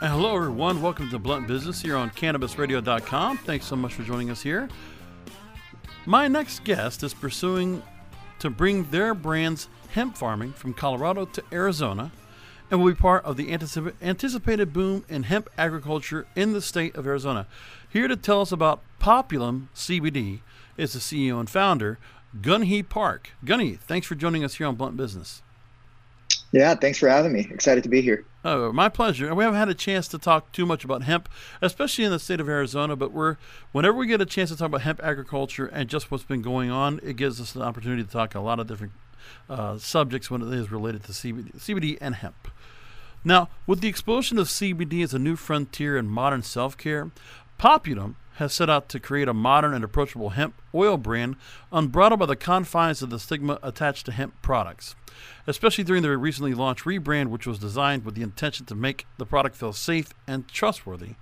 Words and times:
Hello, 0.00 0.36
everyone. 0.36 0.80
Welcome 0.80 1.10
to 1.10 1.18
Blunt 1.18 1.48
Business 1.48 1.82
here 1.82 1.96
on 1.96 2.10
CannabisRadio.com. 2.10 3.38
Thanks 3.38 3.66
so 3.66 3.74
much 3.74 3.94
for 3.94 4.04
joining 4.04 4.30
us 4.30 4.40
here. 4.40 4.68
My 6.06 6.28
next 6.28 6.62
guest 6.62 7.02
is 7.02 7.12
pursuing 7.12 7.82
to 8.38 8.48
bring 8.48 8.84
their 8.90 9.12
brand's 9.12 9.68
hemp 9.90 10.16
farming 10.16 10.52
from 10.52 10.72
Colorado 10.72 11.24
to 11.24 11.42
Arizona 11.50 12.12
and 12.70 12.80
will 12.80 12.92
be 12.92 12.96
part 12.96 13.24
of 13.24 13.36
the 13.36 13.52
anticipated 13.52 14.72
boom 14.72 15.04
in 15.08 15.24
hemp 15.24 15.50
agriculture 15.58 16.28
in 16.36 16.52
the 16.52 16.62
state 16.62 16.94
of 16.94 17.04
Arizona. 17.04 17.48
Here 17.88 18.06
to 18.06 18.14
tell 18.14 18.40
us 18.40 18.52
about 18.52 18.84
Populum 19.00 19.66
CBD 19.74 20.42
is 20.76 20.92
the 20.92 21.00
CEO 21.00 21.40
and 21.40 21.50
founder, 21.50 21.98
Gunhee 22.40 22.88
Park. 22.88 23.30
Gunhee, 23.44 23.80
thanks 23.80 24.06
for 24.06 24.14
joining 24.14 24.44
us 24.44 24.54
here 24.54 24.68
on 24.68 24.76
Blunt 24.76 24.96
Business. 24.96 25.42
Yeah, 26.52 26.74
thanks 26.74 26.98
for 26.98 27.08
having 27.08 27.32
me. 27.32 27.46
Excited 27.50 27.84
to 27.84 27.90
be 27.90 28.00
here. 28.00 28.24
Oh, 28.44 28.72
my 28.72 28.88
pleasure. 28.88 29.34
We 29.34 29.44
haven't 29.44 29.58
had 29.58 29.68
a 29.68 29.74
chance 29.74 30.08
to 30.08 30.18
talk 30.18 30.50
too 30.52 30.64
much 30.64 30.84
about 30.84 31.02
hemp, 31.02 31.28
especially 31.60 32.04
in 32.04 32.10
the 32.10 32.18
state 32.18 32.40
of 32.40 32.48
Arizona. 32.48 32.96
But 32.96 33.12
we're 33.12 33.36
whenever 33.72 33.98
we 33.98 34.06
get 34.06 34.20
a 34.22 34.26
chance 34.26 34.50
to 34.50 34.56
talk 34.56 34.68
about 34.68 34.82
hemp 34.82 35.00
agriculture 35.02 35.66
and 35.66 35.88
just 35.88 36.10
what's 36.10 36.24
been 36.24 36.40
going 36.40 36.70
on, 36.70 37.00
it 37.02 37.16
gives 37.16 37.40
us 37.40 37.54
an 37.54 37.62
opportunity 37.62 38.02
to 38.02 38.10
talk 38.10 38.34
a 38.34 38.40
lot 38.40 38.60
of 38.60 38.66
different 38.66 38.92
uh, 39.50 39.76
subjects 39.76 40.30
when 40.30 40.40
it 40.40 40.52
is 40.54 40.70
related 40.70 41.04
to 41.04 41.12
CBD, 41.12 41.54
CBD 41.56 41.98
and 42.00 42.14
hemp. 42.16 42.48
Now, 43.24 43.50
with 43.66 43.80
the 43.80 43.88
explosion 43.88 44.38
of 44.38 44.46
CBD 44.46 45.02
as 45.02 45.12
a 45.12 45.18
new 45.18 45.36
frontier 45.36 45.98
in 45.98 46.08
modern 46.08 46.42
self-care, 46.42 47.10
Populum 47.58 48.14
has 48.36 48.52
set 48.52 48.70
out 48.70 48.88
to 48.88 49.00
create 49.00 49.28
a 49.28 49.34
modern 49.34 49.74
and 49.74 49.82
approachable 49.84 50.30
hemp 50.30 50.54
oil 50.74 50.96
brand 50.96 51.36
unbridled 51.72 52.20
by 52.20 52.26
the 52.26 52.36
confines 52.36 53.02
of 53.02 53.10
the 53.10 53.18
stigma 53.18 53.58
attached 53.62 54.06
to 54.06 54.12
hemp 54.12 54.40
products 54.42 54.94
especially 55.46 55.84
during 55.84 56.02
their 56.02 56.16
recently 56.18 56.54
launched 56.54 56.84
rebrand, 56.84 57.28
which 57.28 57.46
was 57.46 57.58
designed 57.58 58.04
with 58.04 58.14
the 58.14 58.22
intention 58.22 58.66
to 58.66 58.74
make 58.74 59.06
the 59.16 59.26
product 59.26 59.56
feel 59.56 59.72
safe 59.72 60.12
and 60.26 60.46
trustworthy, 60.48 61.14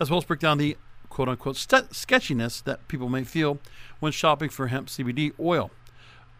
as 0.00 0.10
well 0.10 0.18
as 0.18 0.24
break 0.24 0.40
down 0.40 0.58
the 0.58 0.76
quote 1.08 1.28
unquote 1.28 1.56
st- 1.56 1.94
sketchiness 1.94 2.60
that 2.62 2.86
people 2.88 3.08
may 3.08 3.24
feel 3.24 3.58
when 4.00 4.12
shopping 4.12 4.48
for 4.48 4.68
hemp 4.68 4.88
CBD 4.88 5.32
oil. 5.38 5.70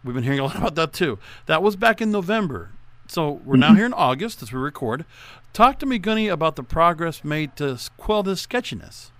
We've 0.03 0.15
been 0.15 0.23
hearing 0.23 0.39
a 0.39 0.43
lot 0.45 0.57
about 0.57 0.75
that 0.75 0.93
too. 0.93 1.19
That 1.45 1.63
was 1.63 1.75
back 1.75 2.01
in 2.01 2.11
November. 2.11 2.71
So 3.07 3.39
we're 3.45 3.55
now 3.55 3.67
mm-hmm. 3.67 3.77
here 3.77 3.85
in 3.85 3.93
August 3.93 4.41
as 4.41 4.51
we 4.51 4.59
record. 4.59 5.05
Talk 5.53 5.79
to 5.79 5.85
me, 5.85 5.97
Gunhee, 5.97 6.31
about 6.31 6.57
the 6.57 6.63
progress 6.63 7.23
made 7.23 7.55
to 7.55 7.79
quell 7.95 8.21
this 8.21 8.41
sketchiness. 8.41 9.11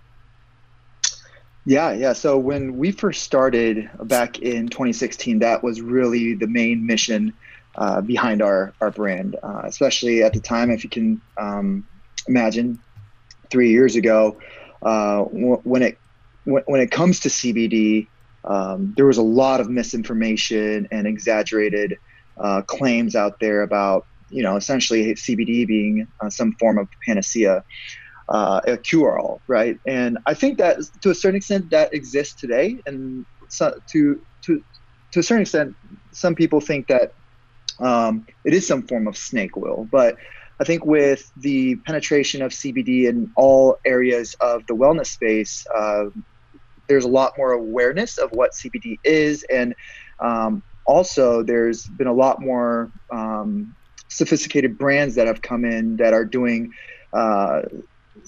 Yeah, 1.68 1.92
yeah. 1.92 2.14
So 2.14 2.38
when 2.38 2.78
we 2.78 2.92
first 2.92 3.24
started 3.24 3.90
back 4.04 4.40
in 4.40 4.70
2016, 4.70 5.40
that 5.40 5.66
was 5.66 5.82
really 5.82 6.34
the 6.34 6.48
main 6.48 6.86
mission 6.86 7.34
uh, 7.76 8.00
behind 8.00 8.42
our 8.42 8.74
our 8.80 8.90
brand, 8.90 9.36
uh, 9.44 9.64
especially 9.66 10.24
at 10.24 10.32
the 10.32 10.40
time. 10.40 10.72
If 10.72 10.86
you 10.86 10.90
can 10.90 11.22
um, 11.38 11.86
imagine, 12.26 12.80
three 13.52 13.72
years 13.72 13.98
ago, 13.98 14.40
uh, 14.82 15.26
w- 15.26 15.60
when 15.66 15.82
it 15.82 15.98
w- 16.46 16.64
when 16.68 16.80
it 16.80 16.90
comes 16.90 17.20
to 17.20 17.30
CBD, 17.30 18.08
um, 18.46 18.94
there 18.96 19.06
was 19.06 19.18
a 19.18 19.22
lot 19.22 19.60
of 19.60 19.70
misinformation 19.70 20.88
and 20.90 21.06
exaggerated 21.06 21.98
uh, 22.38 22.62
claims 22.62 23.14
out 23.14 23.42
there 23.42 23.62
about 23.64 24.06
you 24.30 24.42
know 24.42 24.56
essentially 24.56 25.14
CBD 25.16 25.68
being 25.68 26.08
uh, 26.22 26.30
some 26.30 26.54
form 26.62 26.78
of 26.78 26.88
panacea. 27.06 27.66
Uh, 28.30 28.60
a 28.68 28.78
cure-all, 28.78 29.40
right? 29.48 29.80
And 29.88 30.18
I 30.26 30.34
think 30.34 30.58
that 30.58 30.80
to 31.02 31.12
a 31.12 31.16
certain 31.16 31.38
extent 31.38 31.70
that 31.70 31.94
exists 31.94 32.34
today, 32.34 32.78
and 32.86 33.26
so, 33.48 33.80
to 33.92 34.22
to 34.42 34.64
to 35.12 35.20
a 35.20 35.24
certain 35.24 35.44
extent, 35.44 35.76
some 36.12 36.36
people 36.36 36.60
think 36.60 36.88
that 36.88 37.14
um, 37.80 38.28
it 38.44 38.54
is 38.54 38.68
some 38.68 38.84
form 38.84 39.08
of 39.08 39.16
snake 39.16 39.56
oil. 39.56 39.88
But 39.90 40.18
I 40.60 40.64
think 40.64 40.86
with 40.86 41.32
the 41.38 41.76
penetration 41.78 42.42
of 42.42 42.52
CBD 42.52 43.08
in 43.08 43.32
all 43.36 43.78
areas 43.86 44.36
of 44.42 44.66
the 44.68 44.76
wellness 44.76 45.08
space, 45.08 45.66
uh, 45.74 46.06
there's 46.88 47.06
a 47.06 47.10
lot 47.10 47.38
more 47.38 47.52
awareness 47.52 48.18
of 48.18 48.32
what 48.32 48.52
CBD 48.52 49.00
is, 49.04 49.44
and 49.44 49.76
um, 50.20 50.64
also 50.86 51.44
there's 51.44 51.86
been 51.86 52.08
a 52.08 52.14
lot 52.14 52.42
more 52.42 52.92
um, 53.12 53.76
sophisticated 54.08 54.78
brands 54.78 55.16
that 55.16 55.28
have 55.28 55.42
come 55.42 55.66
in 55.66 55.98
that 55.98 56.14
are 56.14 56.26
doing 56.26 56.74
uh, 57.14 57.62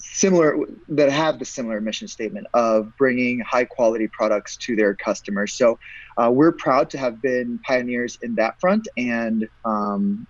similar 0.00 0.56
that 0.88 1.10
have 1.10 1.38
the 1.38 1.44
similar 1.44 1.80
mission 1.80 2.08
statement 2.08 2.46
of 2.54 2.92
bringing 2.96 3.40
high 3.40 3.64
quality 3.64 4.08
products 4.08 4.56
to 4.56 4.76
their 4.76 4.94
customers. 4.94 5.52
So 5.54 5.78
uh, 6.16 6.30
we're 6.32 6.52
proud 6.52 6.90
to 6.90 6.98
have 6.98 7.20
been 7.22 7.58
pioneers 7.66 8.18
in 8.22 8.34
that 8.36 8.60
front 8.60 8.88
and 8.96 9.48
um, 9.64 10.26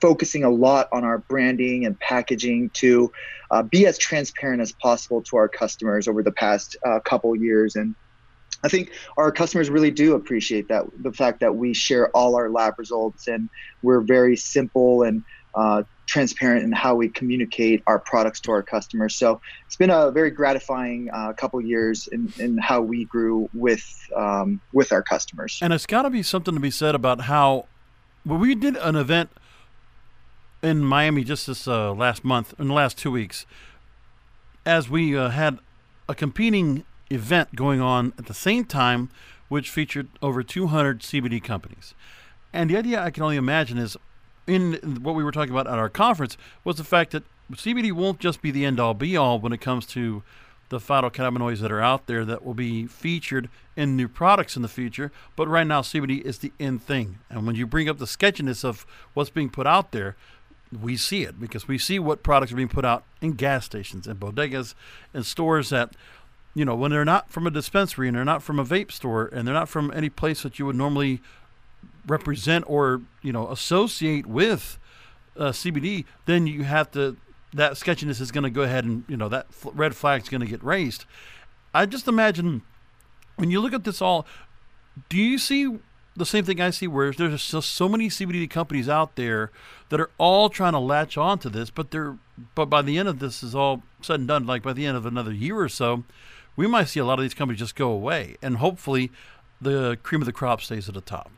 focusing 0.00 0.44
a 0.44 0.50
lot 0.50 0.88
on 0.92 1.04
our 1.04 1.18
branding 1.18 1.86
and 1.86 1.98
packaging 2.00 2.70
to 2.70 3.12
uh, 3.50 3.62
be 3.62 3.86
as 3.86 3.98
transparent 3.98 4.60
as 4.60 4.72
possible 4.72 5.22
to 5.22 5.36
our 5.36 5.48
customers 5.48 6.08
over 6.08 6.22
the 6.22 6.32
past 6.32 6.76
uh, 6.84 6.98
couple 7.00 7.34
years 7.36 7.76
and 7.76 7.94
I 8.64 8.68
think 8.68 8.92
our 9.16 9.32
customers 9.32 9.70
really 9.70 9.90
do 9.90 10.14
appreciate 10.14 10.68
that 10.68 10.84
the 11.02 11.12
fact 11.12 11.40
that 11.40 11.56
we 11.56 11.74
share 11.74 12.08
all 12.10 12.36
our 12.36 12.48
lab 12.48 12.78
results 12.78 13.26
and 13.26 13.48
we're 13.82 14.00
very 14.00 14.36
simple 14.36 15.02
and 15.02 15.24
uh, 15.54 15.82
transparent 16.06 16.64
in 16.64 16.72
how 16.72 16.94
we 16.94 17.08
communicate 17.08 17.82
our 17.86 17.98
products 17.98 18.40
to 18.40 18.52
our 18.52 18.62
customers. 18.62 19.14
So 19.14 19.40
it's 19.66 19.76
been 19.76 19.90
a 19.90 20.10
very 20.10 20.30
gratifying 20.30 21.10
uh, 21.12 21.32
couple 21.32 21.60
years 21.60 22.08
in, 22.08 22.32
in 22.38 22.58
how 22.58 22.80
we 22.80 23.04
grew 23.04 23.48
with 23.54 23.84
um, 24.14 24.60
with 24.72 24.92
our 24.92 25.02
customers. 25.02 25.58
And 25.62 25.72
it's 25.72 25.86
got 25.86 26.02
to 26.02 26.10
be 26.10 26.22
something 26.22 26.54
to 26.54 26.60
be 26.60 26.70
said 26.70 26.94
about 26.94 27.22
how 27.22 27.66
well, 28.24 28.38
we 28.38 28.54
did 28.54 28.76
an 28.76 28.96
event 28.96 29.30
in 30.62 30.84
Miami 30.84 31.24
just 31.24 31.46
this 31.46 31.66
uh, 31.66 31.92
last 31.92 32.24
month, 32.24 32.54
in 32.58 32.68
the 32.68 32.74
last 32.74 32.96
two 32.96 33.10
weeks, 33.10 33.46
as 34.64 34.88
we 34.88 35.16
uh, 35.16 35.30
had 35.30 35.58
a 36.08 36.14
competing 36.14 36.84
event 37.10 37.54
going 37.56 37.80
on 37.80 38.12
at 38.16 38.26
the 38.26 38.34
same 38.34 38.64
time, 38.64 39.10
which 39.48 39.70
featured 39.70 40.08
over 40.22 40.42
200 40.42 41.00
CBD 41.00 41.42
companies. 41.42 41.94
And 42.52 42.70
the 42.70 42.76
idea 42.76 43.02
I 43.02 43.10
can 43.10 43.22
only 43.22 43.36
imagine 43.36 43.78
is 43.78 43.96
in 44.46 44.74
what 45.02 45.14
we 45.14 45.24
were 45.24 45.32
talking 45.32 45.52
about 45.52 45.66
at 45.66 45.78
our 45.78 45.88
conference 45.88 46.36
was 46.64 46.76
the 46.76 46.84
fact 46.84 47.12
that 47.12 47.24
CBD 47.52 47.92
won't 47.92 48.18
just 48.18 48.42
be 48.42 48.50
the 48.50 48.64
end 48.64 48.80
all 48.80 48.94
be 48.94 49.16
all 49.16 49.38
when 49.38 49.52
it 49.52 49.60
comes 49.60 49.86
to 49.86 50.22
the 50.72 50.78
phytocannabinoids 50.78 51.58
that 51.58 51.70
are 51.70 51.82
out 51.82 52.06
there 52.06 52.24
that 52.24 52.44
will 52.44 52.54
be 52.54 52.86
featured 52.86 53.50
in 53.76 53.94
new 53.94 54.08
products 54.08 54.56
in 54.56 54.62
the 54.62 54.68
future. 54.68 55.12
But 55.36 55.46
right 55.46 55.66
now, 55.66 55.82
CBD 55.82 56.22
is 56.22 56.38
the 56.38 56.50
end 56.58 56.82
thing. 56.82 57.18
And 57.28 57.46
when 57.46 57.54
you 57.56 57.66
bring 57.66 57.90
up 57.90 57.98
the 57.98 58.06
sketchiness 58.06 58.64
of 58.64 58.86
what's 59.12 59.28
being 59.28 59.50
put 59.50 59.66
out 59.66 59.92
there, 59.92 60.16
we 60.80 60.96
see 60.96 61.24
it 61.24 61.38
because 61.38 61.68
we 61.68 61.76
see 61.76 61.98
what 61.98 62.22
products 62.22 62.52
are 62.52 62.56
being 62.56 62.68
put 62.68 62.86
out 62.86 63.04
in 63.20 63.32
gas 63.32 63.66
stations 63.66 64.06
and 64.06 64.18
bodegas 64.18 64.74
and 65.12 65.26
stores 65.26 65.68
that, 65.68 65.94
you 66.54 66.64
know, 66.64 66.74
when 66.74 66.90
they're 66.90 67.04
not 67.04 67.28
from 67.30 67.46
a 67.46 67.50
dispensary 67.50 68.08
and 68.08 68.16
they're 68.16 68.24
not 68.24 68.42
from 68.42 68.58
a 68.58 68.64
vape 68.64 68.90
store 68.90 69.26
and 69.26 69.46
they're 69.46 69.54
not 69.54 69.68
from 69.68 69.92
any 69.94 70.08
place 70.08 70.42
that 70.42 70.58
you 70.58 70.64
would 70.64 70.76
normally 70.76 71.20
represent 72.06 72.64
or 72.68 73.02
you 73.22 73.32
know 73.32 73.48
associate 73.50 74.26
with 74.26 74.78
uh, 75.36 75.50
CBD, 75.50 76.04
then 76.26 76.46
you 76.46 76.64
have 76.64 76.90
to 76.92 77.16
that 77.54 77.76
sketchiness 77.76 78.20
is 78.20 78.32
going 78.32 78.44
to 78.44 78.50
go 78.50 78.62
ahead 78.62 78.84
and 78.84 79.04
you 79.08 79.16
know 79.16 79.28
that 79.28 79.46
red 79.74 79.94
flag 79.94 80.22
is 80.22 80.28
going 80.28 80.40
to 80.40 80.46
get 80.46 80.62
raised. 80.62 81.04
I 81.74 81.86
just 81.86 82.08
imagine 82.08 82.62
when 83.36 83.50
you 83.50 83.60
look 83.60 83.72
at 83.72 83.84
this 83.84 84.02
all, 84.02 84.26
do 85.08 85.16
you 85.16 85.38
see 85.38 85.78
the 86.14 86.26
same 86.26 86.44
thing 86.44 86.60
I 86.60 86.70
see 86.70 86.86
where 86.86 87.12
there's 87.12 87.48
just 87.48 87.70
so 87.70 87.88
many 87.88 88.08
CBD 88.08 88.48
companies 88.48 88.88
out 88.88 89.16
there 89.16 89.50
that 89.88 90.00
are 90.00 90.10
all 90.18 90.48
trying 90.48 90.72
to 90.72 90.78
latch 90.78 91.16
on 91.16 91.38
to 91.40 91.48
this, 91.48 91.70
but 91.70 91.90
they're 91.90 92.18
but 92.54 92.66
by 92.66 92.82
the 92.82 92.98
end 92.98 93.08
of 93.08 93.18
this 93.18 93.42
is 93.42 93.54
all 93.54 93.82
said 94.00 94.20
and 94.20 94.28
done, 94.28 94.46
like 94.46 94.62
by 94.62 94.72
the 94.72 94.86
end 94.86 94.96
of 94.96 95.06
another 95.06 95.32
year 95.32 95.58
or 95.58 95.68
so, 95.68 96.04
we 96.56 96.66
might 96.66 96.88
see 96.88 97.00
a 97.00 97.04
lot 97.04 97.18
of 97.18 97.22
these 97.22 97.34
companies 97.34 97.60
just 97.60 97.76
go 97.76 97.90
away, 97.90 98.36
and 98.42 98.58
hopefully 98.58 99.10
the 99.60 99.98
cream 100.02 100.20
of 100.20 100.26
the 100.26 100.32
crop 100.32 100.60
stays 100.60 100.88
at 100.88 100.94
the 100.94 101.00
top. 101.00 101.30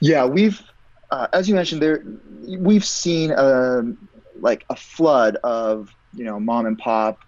Yeah, 0.00 0.26
we've, 0.26 0.60
uh, 1.10 1.28
as 1.32 1.48
you 1.48 1.54
mentioned, 1.54 1.82
there 1.82 2.04
we've 2.58 2.84
seen 2.84 3.30
a 3.32 3.78
um, 3.80 4.08
like 4.40 4.64
a 4.70 4.76
flood 4.76 5.36
of 5.36 5.94
you 6.14 6.24
know 6.24 6.40
mom 6.40 6.66
and 6.66 6.78
pop, 6.78 7.20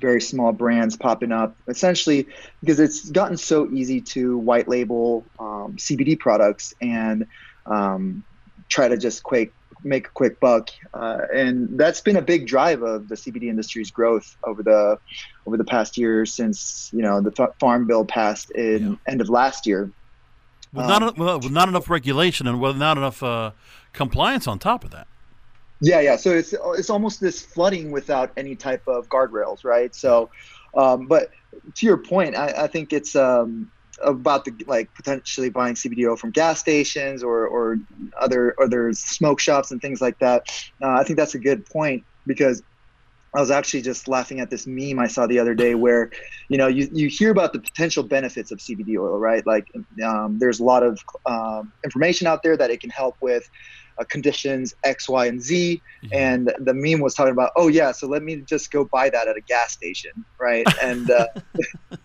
very 0.00 0.20
small 0.20 0.52
brands 0.52 0.96
popping 0.96 1.32
up. 1.32 1.56
Essentially, 1.68 2.26
because 2.60 2.80
it's 2.80 3.10
gotten 3.10 3.36
so 3.36 3.68
easy 3.70 4.00
to 4.00 4.38
white 4.38 4.68
label 4.68 5.24
um, 5.38 5.76
CBD 5.76 6.18
products 6.18 6.74
and 6.80 7.26
um, 7.66 8.24
try 8.68 8.88
to 8.88 8.96
just 8.96 9.22
quake 9.22 9.52
make 9.84 10.08
a 10.08 10.10
quick 10.10 10.40
buck, 10.40 10.70
uh, 10.94 11.18
and 11.34 11.78
that's 11.78 12.00
been 12.00 12.16
a 12.16 12.22
big 12.22 12.46
drive 12.46 12.82
of 12.82 13.08
the 13.08 13.14
CBD 13.14 13.44
industry's 13.44 13.90
growth 13.90 14.36
over 14.44 14.62
the 14.62 14.98
over 15.46 15.56
the 15.56 15.64
past 15.64 15.96
year 15.96 16.26
since 16.26 16.90
you 16.92 17.02
know 17.02 17.20
the 17.20 17.52
Farm 17.60 17.86
Bill 17.86 18.04
passed 18.04 18.50
in 18.50 18.92
yeah. 18.92 19.12
end 19.12 19.20
of 19.20 19.28
last 19.28 19.66
year. 19.66 19.90
With 20.72 20.84
um, 20.84 20.88
not 20.88 21.18
well, 21.18 21.40
with 21.40 21.52
not 21.52 21.68
enough 21.68 21.88
regulation 21.88 22.46
and 22.46 22.60
with 22.60 22.76
not 22.76 22.96
enough 22.96 23.22
uh, 23.22 23.52
compliance 23.92 24.46
on 24.46 24.58
top 24.58 24.84
of 24.84 24.90
that. 24.90 25.06
Yeah, 25.80 26.00
yeah. 26.00 26.16
So 26.16 26.30
it's 26.30 26.54
it's 26.76 26.90
almost 26.90 27.20
this 27.20 27.40
flooding 27.40 27.90
without 27.90 28.32
any 28.36 28.56
type 28.56 28.86
of 28.88 29.08
guardrails, 29.08 29.64
right? 29.64 29.94
So, 29.94 30.30
um, 30.74 31.06
but 31.06 31.30
to 31.74 31.86
your 31.86 31.98
point, 31.98 32.36
I, 32.36 32.64
I 32.64 32.66
think 32.66 32.92
it's 32.92 33.14
um, 33.14 33.70
about 34.02 34.44
the 34.44 34.52
like 34.66 34.92
potentially 34.94 35.50
buying 35.50 35.74
CBDO 35.74 36.18
from 36.18 36.30
gas 36.30 36.60
stations 36.60 37.22
or 37.22 37.46
or 37.46 37.78
other 38.18 38.54
other 38.60 38.92
smoke 38.92 39.40
shops 39.40 39.70
and 39.70 39.80
things 39.80 40.00
like 40.00 40.18
that. 40.18 40.48
Uh, 40.82 40.90
I 40.90 41.04
think 41.04 41.16
that's 41.16 41.34
a 41.34 41.38
good 41.38 41.64
point 41.66 42.04
because 42.26 42.62
I 43.34 43.40
was 43.40 43.50
actually 43.50 43.82
just 43.82 44.08
laughing 44.08 44.40
at 44.40 44.50
this 44.50 44.66
meme 44.66 44.98
I 44.98 45.06
saw 45.06 45.26
the 45.26 45.38
other 45.38 45.54
day 45.54 45.74
where, 45.74 46.10
you 46.48 46.56
know, 46.56 46.66
you, 46.66 46.88
you 46.92 47.08
hear 47.08 47.30
about 47.30 47.52
the 47.52 47.60
potential 47.60 48.02
benefits 48.02 48.50
of 48.50 48.58
CBD 48.58 48.96
oil, 48.98 49.18
right? 49.18 49.46
Like 49.46 49.70
um, 50.04 50.38
there's 50.38 50.60
a 50.60 50.64
lot 50.64 50.82
of 50.82 50.98
um, 51.26 51.72
information 51.84 52.26
out 52.26 52.42
there 52.42 52.56
that 52.56 52.70
it 52.70 52.80
can 52.80 52.90
help 52.90 53.16
with 53.20 53.48
uh, 53.98 54.04
conditions 54.04 54.74
X, 54.84 55.08
Y, 55.08 55.26
and 55.26 55.42
Z. 55.42 55.82
Mm-hmm. 56.04 56.14
And 56.14 56.52
the 56.58 56.72
meme 56.72 57.00
was 57.00 57.14
talking 57.14 57.32
about, 57.32 57.52
oh 57.56 57.68
yeah, 57.68 57.92
so 57.92 58.06
let 58.06 58.22
me 58.22 58.36
just 58.36 58.70
go 58.70 58.84
buy 58.84 59.10
that 59.10 59.28
at 59.28 59.36
a 59.36 59.40
gas 59.40 59.72
station, 59.72 60.24
right? 60.38 60.66
And 60.82 61.10
uh, 61.10 61.26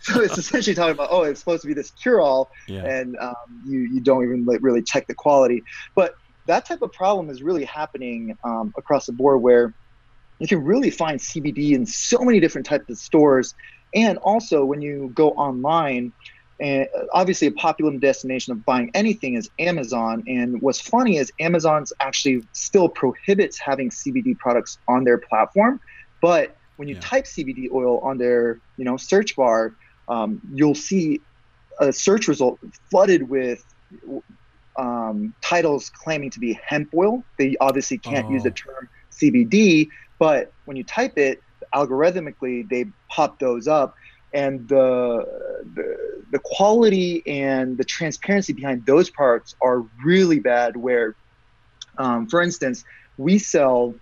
so 0.00 0.20
it's 0.20 0.36
essentially 0.36 0.74
talking 0.74 0.92
about, 0.92 1.08
oh, 1.10 1.22
it's 1.22 1.38
supposed 1.40 1.62
to 1.62 1.68
be 1.68 1.74
this 1.74 1.92
cure-all, 1.92 2.50
yeah. 2.66 2.84
and 2.84 3.16
um, 3.18 3.62
you 3.64 3.80
you 3.80 4.00
don't 4.00 4.24
even 4.24 4.44
like, 4.44 4.58
really 4.60 4.82
check 4.82 5.06
the 5.06 5.14
quality. 5.14 5.62
But 5.94 6.16
that 6.46 6.66
type 6.66 6.82
of 6.82 6.92
problem 6.92 7.30
is 7.30 7.42
really 7.42 7.64
happening 7.64 8.36
um, 8.44 8.74
across 8.76 9.06
the 9.06 9.12
board, 9.12 9.40
where 9.40 9.72
you 10.38 10.46
can 10.46 10.64
really 10.64 10.90
find 10.90 11.18
CBD 11.18 11.72
in 11.72 11.86
so 11.86 12.18
many 12.18 12.40
different 12.40 12.66
types 12.66 12.88
of 12.88 12.98
stores, 12.98 13.54
and 13.94 14.18
also 14.18 14.64
when 14.64 14.80
you 14.80 15.10
go 15.14 15.30
online 15.30 16.12
and 16.58 16.88
obviously 17.12 17.48
a 17.48 17.52
popular 17.52 17.96
destination 17.98 18.52
of 18.52 18.64
buying 18.64 18.90
anything 18.94 19.34
is 19.34 19.50
Amazon. 19.58 20.24
And 20.26 20.62
what's 20.62 20.80
funny 20.80 21.18
is 21.18 21.30
Amazon's 21.38 21.92
actually 22.00 22.44
still 22.52 22.88
prohibits 22.88 23.58
having 23.58 23.90
CBD 23.90 24.38
products 24.38 24.78
on 24.88 25.04
their 25.04 25.18
platform, 25.18 25.80
but 26.22 26.56
when 26.76 26.88
you 26.88 26.94
yeah. 26.94 27.00
type 27.00 27.24
CBD 27.24 27.70
oil 27.72 27.98
on 28.00 28.18
their 28.18 28.60
you 28.76 28.84
know 28.84 28.96
search 28.96 29.36
bar, 29.36 29.74
um, 30.08 30.40
you'll 30.52 30.74
see 30.74 31.20
a 31.80 31.92
search 31.92 32.28
result 32.28 32.58
flooded 32.90 33.28
with 33.28 33.64
um, 34.78 35.34
titles 35.42 35.90
claiming 35.90 36.30
to 36.30 36.40
be 36.40 36.58
hemp 36.64 36.90
oil. 36.94 37.24
They 37.38 37.56
obviously 37.60 37.98
can't 37.98 38.26
oh. 38.26 38.32
use 38.32 38.42
the 38.42 38.50
oh. 38.50 38.52
term 38.52 38.88
CBD, 39.10 39.88
but 40.18 40.52
when 40.64 40.76
you 40.76 40.84
type 40.84 41.18
it, 41.18 41.42
algorithmically 41.74 42.68
they 42.68 42.86
pop 43.08 43.38
those 43.38 43.68
up 43.68 43.96
and 44.36 44.68
the, 44.68 45.24
the, 45.74 46.24
the 46.30 46.38
quality 46.38 47.22
and 47.26 47.78
the 47.78 47.84
transparency 47.84 48.52
behind 48.52 48.84
those 48.84 49.08
parts 49.08 49.54
are 49.62 49.84
really 50.04 50.40
bad. 50.40 50.76
Where, 50.76 51.14
um, 51.96 52.26
for 52.26 52.42
instance, 52.42 52.84
we 53.16 53.38
sell 53.38 53.94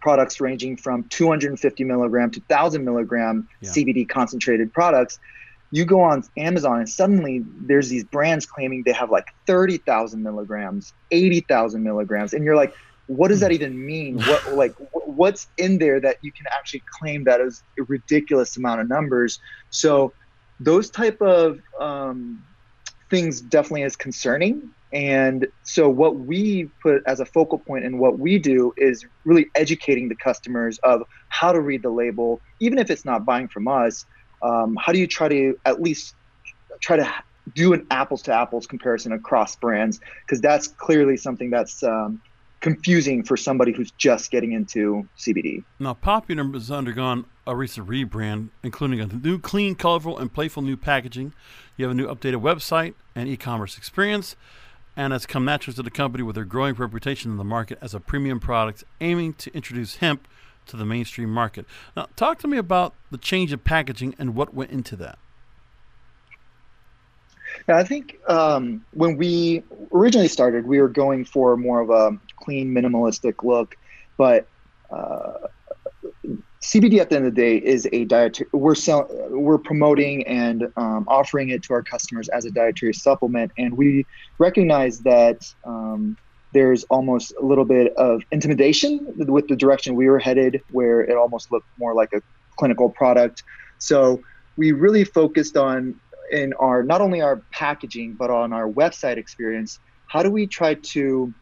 products 0.00 0.40
ranging 0.40 0.76
from 0.76 1.04
250 1.04 1.84
milligram 1.84 2.30
to 2.30 2.40
1000 2.46 2.82
milligram 2.82 3.48
yeah. 3.60 3.70
CBD 3.70 4.08
concentrated 4.08 4.72
products. 4.72 5.18
You 5.70 5.84
go 5.84 6.00
on 6.00 6.24
Amazon 6.38 6.78
and 6.78 6.88
suddenly 6.88 7.44
there's 7.44 7.90
these 7.90 8.04
brands 8.04 8.46
claiming 8.46 8.84
they 8.86 8.92
have 8.92 9.10
like 9.10 9.26
30,000 9.46 10.22
milligrams, 10.22 10.94
80,000 11.10 11.82
milligrams, 11.82 12.32
and 12.32 12.44
you're 12.44 12.56
like, 12.56 12.74
what 13.08 13.28
does 13.28 13.40
that 13.40 13.50
hmm. 13.50 13.56
even 13.56 13.86
mean? 13.86 14.18
What 14.20 14.54
like 14.54 14.74
what's 14.92 15.48
in 15.56 15.78
there 15.78 16.00
that 16.00 16.18
you 16.22 16.30
can 16.30 16.46
actually 16.52 16.82
claim 16.98 17.24
that 17.24 17.40
is 17.40 17.62
a 17.78 17.82
ridiculous 17.82 18.56
amount 18.56 18.80
of 18.80 18.88
numbers? 18.88 19.40
So 19.70 20.12
those 20.60 20.90
type 20.90 21.20
of 21.20 21.60
um, 21.80 22.44
things 23.10 23.40
definitely 23.40 23.82
is 23.82 23.96
concerning. 23.96 24.70
And 24.92 25.46
so 25.64 25.88
what 25.88 26.16
we 26.16 26.70
put 26.82 27.02
as 27.06 27.20
a 27.20 27.26
focal 27.26 27.58
point 27.58 27.84
and 27.84 27.98
what 27.98 28.18
we 28.18 28.38
do 28.38 28.72
is 28.76 29.04
really 29.24 29.46
educating 29.54 30.08
the 30.08 30.14
customers 30.14 30.78
of 30.78 31.02
how 31.28 31.52
to 31.52 31.60
read 31.60 31.82
the 31.82 31.90
label, 31.90 32.40
even 32.60 32.78
if 32.78 32.90
it's 32.90 33.04
not 33.04 33.24
buying 33.24 33.48
from 33.48 33.68
us. 33.68 34.06
Um, 34.40 34.76
how 34.76 34.92
do 34.92 34.98
you 34.98 35.06
try 35.06 35.28
to 35.28 35.58
at 35.66 35.82
least 35.82 36.14
try 36.80 36.96
to 36.96 37.12
do 37.54 37.72
an 37.72 37.86
apples 37.90 38.22
to 38.22 38.32
apples 38.32 38.66
comparison 38.66 39.12
across 39.12 39.56
brands? 39.56 40.00
Because 40.24 40.40
that's 40.40 40.68
clearly 40.68 41.16
something 41.16 41.50
that's 41.50 41.82
um, 41.82 42.22
confusing 42.60 43.22
for 43.22 43.36
somebody 43.36 43.72
who's 43.72 43.90
just 43.92 44.30
getting 44.30 44.52
into 44.52 45.06
CBD. 45.16 45.64
Now, 45.78 45.94
Populum 45.94 46.54
has 46.54 46.70
undergone 46.70 47.26
a 47.46 47.54
recent 47.54 47.86
rebrand, 47.86 48.48
including 48.62 49.00
a 49.00 49.06
new, 49.06 49.38
clean, 49.38 49.74
colorful, 49.74 50.18
and 50.18 50.32
playful 50.32 50.62
new 50.62 50.76
packaging. 50.76 51.32
You 51.76 51.84
have 51.84 51.92
a 51.92 51.94
new 51.94 52.06
updated 52.06 52.42
website 52.42 52.94
and 53.14 53.28
e-commerce 53.28 53.78
experience, 53.78 54.36
and 54.96 55.12
has 55.12 55.26
come 55.26 55.44
natural 55.44 55.74
to 55.74 55.82
the 55.82 55.90
company 55.90 56.24
with 56.24 56.34
their 56.34 56.44
growing 56.44 56.74
reputation 56.74 57.30
in 57.30 57.36
the 57.36 57.44
market 57.44 57.78
as 57.80 57.94
a 57.94 58.00
premium 58.00 58.40
product, 58.40 58.84
aiming 59.00 59.34
to 59.34 59.54
introduce 59.54 59.96
hemp 59.96 60.26
to 60.66 60.76
the 60.76 60.84
mainstream 60.84 61.30
market. 61.30 61.64
Now, 61.96 62.08
talk 62.16 62.38
to 62.40 62.48
me 62.48 62.58
about 62.58 62.94
the 63.10 63.18
change 63.18 63.52
of 63.52 63.64
packaging 63.64 64.14
and 64.18 64.34
what 64.34 64.52
went 64.52 64.70
into 64.70 64.96
that. 64.96 65.18
Yeah, 67.68 67.76
I 67.76 67.84
think 67.84 68.18
um, 68.28 68.84
when 68.92 69.16
we 69.16 69.62
originally 69.92 70.28
started, 70.28 70.66
we 70.66 70.80
were 70.80 70.88
going 70.88 71.24
for 71.24 71.56
more 71.56 71.80
of 71.80 71.90
a 71.90 72.18
clean, 72.42 72.74
minimalistic 72.74 73.42
look, 73.42 73.76
but 74.16 74.48
uh, 74.90 75.32
CBD 76.62 76.98
at 76.98 77.10
the 77.10 77.16
end 77.16 77.26
of 77.26 77.34
the 77.34 77.40
day 77.40 77.56
is 77.56 77.88
a 77.92 78.04
dietary. 78.04 78.48
We're 78.52 78.74
sell, 78.74 79.08
we're 79.30 79.58
promoting 79.58 80.26
and 80.26 80.64
um, 80.76 81.04
offering 81.08 81.50
it 81.50 81.62
to 81.64 81.74
our 81.74 81.82
customers 81.82 82.28
as 82.28 82.44
a 82.44 82.50
dietary 82.50 82.94
supplement, 82.94 83.52
and 83.58 83.76
we 83.76 84.06
recognize 84.38 85.00
that 85.00 85.52
um, 85.64 86.16
there's 86.52 86.84
almost 86.84 87.32
a 87.40 87.44
little 87.44 87.64
bit 87.64 87.94
of 87.96 88.22
intimidation 88.32 89.06
with 89.16 89.48
the 89.48 89.56
direction 89.56 89.94
we 89.94 90.08
were 90.08 90.18
headed, 90.18 90.60
where 90.70 91.00
it 91.00 91.16
almost 91.16 91.52
looked 91.52 91.68
more 91.78 91.94
like 91.94 92.12
a 92.12 92.20
clinical 92.56 92.90
product. 92.90 93.42
So 93.78 94.20
we 94.56 94.72
really 94.72 95.04
focused 95.04 95.56
on 95.56 95.94
in 96.30 96.52
our 96.54 96.82
not 96.82 97.00
only 97.00 97.20
our 97.20 97.36
packaging 97.52 98.14
but 98.14 98.30
on 98.30 98.52
our 98.52 98.68
website 98.68 99.16
experience 99.16 99.78
how 100.08 100.22
do 100.22 100.30
we 100.30 100.46
try 100.46 100.74
to 100.74 101.32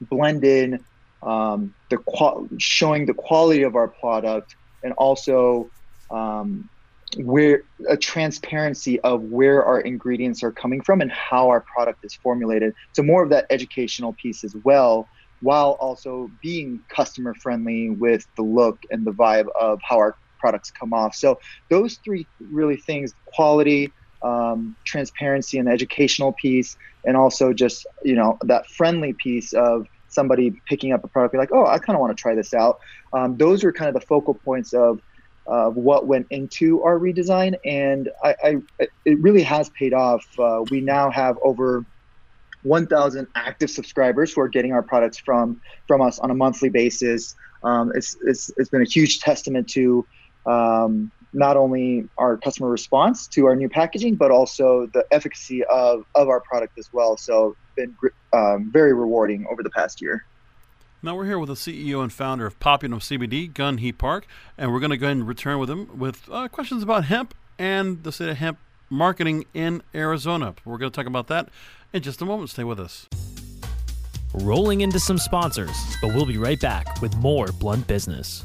blend 0.00 0.44
in 0.44 0.84
um, 1.22 1.74
the 1.90 1.98
qual- 1.98 2.48
showing 2.58 3.06
the 3.06 3.14
quality 3.14 3.62
of 3.62 3.74
our 3.74 3.88
product 4.00 4.54
and 4.82 4.92
also 4.94 5.70
um, 6.10 6.68
where 7.16 7.62
a 7.88 7.96
transparency 7.96 9.00
of 9.00 9.22
where 9.22 9.64
our 9.64 9.80
ingredients 9.80 10.42
are 10.42 10.52
coming 10.52 10.82
from 10.82 11.00
and 11.00 11.10
how 11.12 11.48
our 11.48 11.64
product 11.74 12.00
is 12.02 12.14
formulated. 12.22 12.72
So 12.92 13.02
more 13.02 13.22
of 13.22 13.30
that 13.30 13.46
educational 13.50 14.14
piece 14.20 14.44
as 14.44 14.54
well 14.64 15.08
while 15.40 15.76
also 15.80 16.30
being 16.42 16.80
customer 16.88 17.34
friendly 17.42 17.90
with 17.90 18.24
the 18.36 18.42
look 18.42 18.78
and 18.90 19.06
the 19.06 19.12
vibe 19.12 19.46
of 19.60 19.78
how 19.84 19.96
our 19.96 20.16
products 20.38 20.70
come 20.70 20.92
off. 20.92 21.14
So 21.14 21.36
those 21.70 21.98
three 22.04 22.28
really 22.50 22.76
things 22.76 23.12
quality 23.26 23.92
um, 24.24 24.76
transparency 24.86 25.58
and 25.58 25.68
educational 25.68 26.34
piece, 26.40 26.76
and 27.06 27.16
also 27.16 27.52
just 27.52 27.86
you 28.04 28.14
know 28.14 28.38
that 28.42 28.66
friendly 28.68 29.14
piece 29.14 29.52
of 29.54 29.86
somebody 30.08 30.60
picking 30.66 30.92
up 30.92 31.04
a 31.04 31.08
product, 31.08 31.32
be 31.32 31.38
like, 31.38 31.52
oh, 31.52 31.66
I 31.66 31.78
kind 31.78 31.96
of 31.96 32.00
want 32.00 32.16
to 32.16 32.20
try 32.20 32.34
this 32.34 32.54
out. 32.54 32.78
Um, 33.12 33.36
those 33.36 33.64
were 33.64 33.72
kind 33.72 33.88
of 33.88 33.94
the 33.94 34.06
focal 34.06 34.34
points 34.34 34.72
of 34.72 35.00
uh, 35.46 35.68
what 35.70 36.06
went 36.06 36.26
into 36.30 36.82
our 36.82 36.98
redesign, 36.98 37.54
and 37.64 38.10
I, 38.24 38.34
I 38.42 38.56
it 39.04 39.20
really 39.20 39.42
has 39.42 39.70
paid 39.70 39.94
off. 39.94 40.26
Uh, 40.38 40.64
we 40.70 40.80
now 40.80 41.10
have 41.10 41.38
over 41.42 41.84
1,000 42.62 43.28
active 43.36 43.70
subscribers 43.70 44.32
who 44.32 44.40
are 44.40 44.48
getting 44.48 44.72
our 44.72 44.82
products 44.82 45.18
from 45.18 45.60
from 45.86 46.02
us 46.02 46.18
on 46.18 46.30
a 46.30 46.34
monthly 46.34 46.68
basis. 46.68 47.36
Um, 47.62 47.92
it's, 47.94 48.16
it's 48.26 48.50
it's 48.56 48.68
been 48.70 48.82
a 48.82 48.90
huge 48.90 49.20
testament 49.20 49.68
to 49.70 50.04
um, 50.46 51.12
not 51.36 51.56
only 51.56 52.08
our 52.16 52.38
customer 52.38 52.70
response 52.70 53.26
to 53.28 53.44
our 53.46 53.54
new 53.54 53.68
packaging, 53.68 54.16
but 54.16 54.30
also 54.30 54.86
the 54.86 55.04
efficacy 55.10 55.62
of, 55.64 56.06
of 56.14 56.28
our 56.28 56.40
product 56.40 56.78
as 56.78 56.90
well. 56.92 57.16
So, 57.16 57.56
been 57.76 57.94
um, 58.32 58.70
very 58.72 58.94
rewarding 58.94 59.46
over 59.50 59.62
the 59.62 59.70
past 59.70 60.00
year. 60.00 60.24
Now 61.02 61.14
we're 61.14 61.26
here 61.26 61.38
with 61.38 61.48
the 61.48 61.54
CEO 61.54 62.02
and 62.02 62.10
founder 62.10 62.46
of 62.46 62.58
Populum 62.58 63.00
CBD, 63.00 63.52
Gunhee 63.52 63.96
Park, 63.96 64.26
and 64.56 64.72
we're 64.72 64.80
going 64.80 64.90
to 64.90 64.96
go 64.96 65.06
ahead 65.06 65.18
and 65.18 65.28
return 65.28 65.58
with 65.58 65.68
him 65.68 65.98
with 65.98 66.26
uh, 66.32 66.48
questions 66.48 66.82
about 66.82 67.04
hemp 67.04 67.34
and 67.58 68.02
the 68.02 68.10
state 68.10 68.30
of 68.30 68.38
hemp 68.38 68.58
marketing 68.88 69.44
in 69.52 69.82
Arizona. 69.94 70.54
We're 70.64 70.78
going 70.78 70.90
to 70.90 70.96
talk 70.96 71.06
about 71.06 71.26
that 71.28 71.50
in 71.92 72.02
just 72.02 72.22
a 72.22 72.24
moment. 72.24 72.48
Stay 72.48 72.64
with 72.64 72.80
us. 72.80 73.06
Rolling 74.32 74.80
into 74.80 74.98
some 74.98 75.18
sponsors, 75.18 75.76
but 76.00 76.14
we'll 76.14 76.26
be 76.26 76.38
right 76.38 76.60
back 76.60 77.00
with 77.02 77.14
more 77.16 77.48
Blunt 77.48 77.86
Business. 77.86 78.44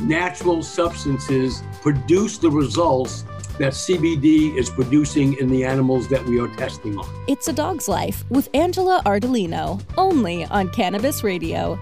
natural 0.00 0.62
substances 0.62 1.62
produce 1.82 2.38
the 2.38 2.50
results 2.50 3.24
that 3.58 3.72
CBD 3.72 4.56
is 4.56 4.70
producing 4.70 5.36
in 5.38 5.48
the 5.48 5.64
animals 5.64 6.08
that 6.08 6.24
we 6.24 6.40
are 6.40 6.48
testing 6.56 6.98
on. 6.98 7.24
It's 7.28 7.48
a 7.48 7.52
Dog's 7.52 7.88
Life 7.88 8.24
with 8.30 8.48
Angela 8.54 9.02
Ardolino, 9.04 9.82
only 9.98 10.46
on 10.46 10.70
Cannabis 10.70 11.22
Radio. 11.22 11.78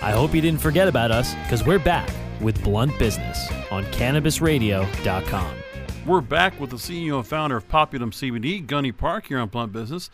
I 0.00 0.12
hope 0.12 0.34
you 0.34 0.40
didn't 0.40 0.60
forget 0.62 0.88
about 0.88 1.10
us 1.10 1.34
because 1.42 1.66
we're 1.66 1.78
back 1.78 2.10
with 2.40 2.62
Blunt 2.64 2.98
Business 2.98 3.46
on 3.70 3.84
CannabisRadio.com. 3.84 5.54
We're 6.08 6.22
back 6.22 6.58
with 6.58 6.70
the 6.70 6.76
CEO 6.76 7.16
and 7.16 7.26
founder 7.26 7.58
of 7.58 7.68
Populum 7.68 8.12
CBD, 8.12 8.66
Gunhee 8.66 8.96
Park, 8.96 9.26
here 9.26 9.38
on 9.38 9.48
Blunt 9.48 9.74
Business. 9.74 10.08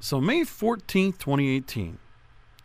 So, 0.00 0.20
May 0.20 0.40
14th, 0.40 1.18
2018, 1.18 1.98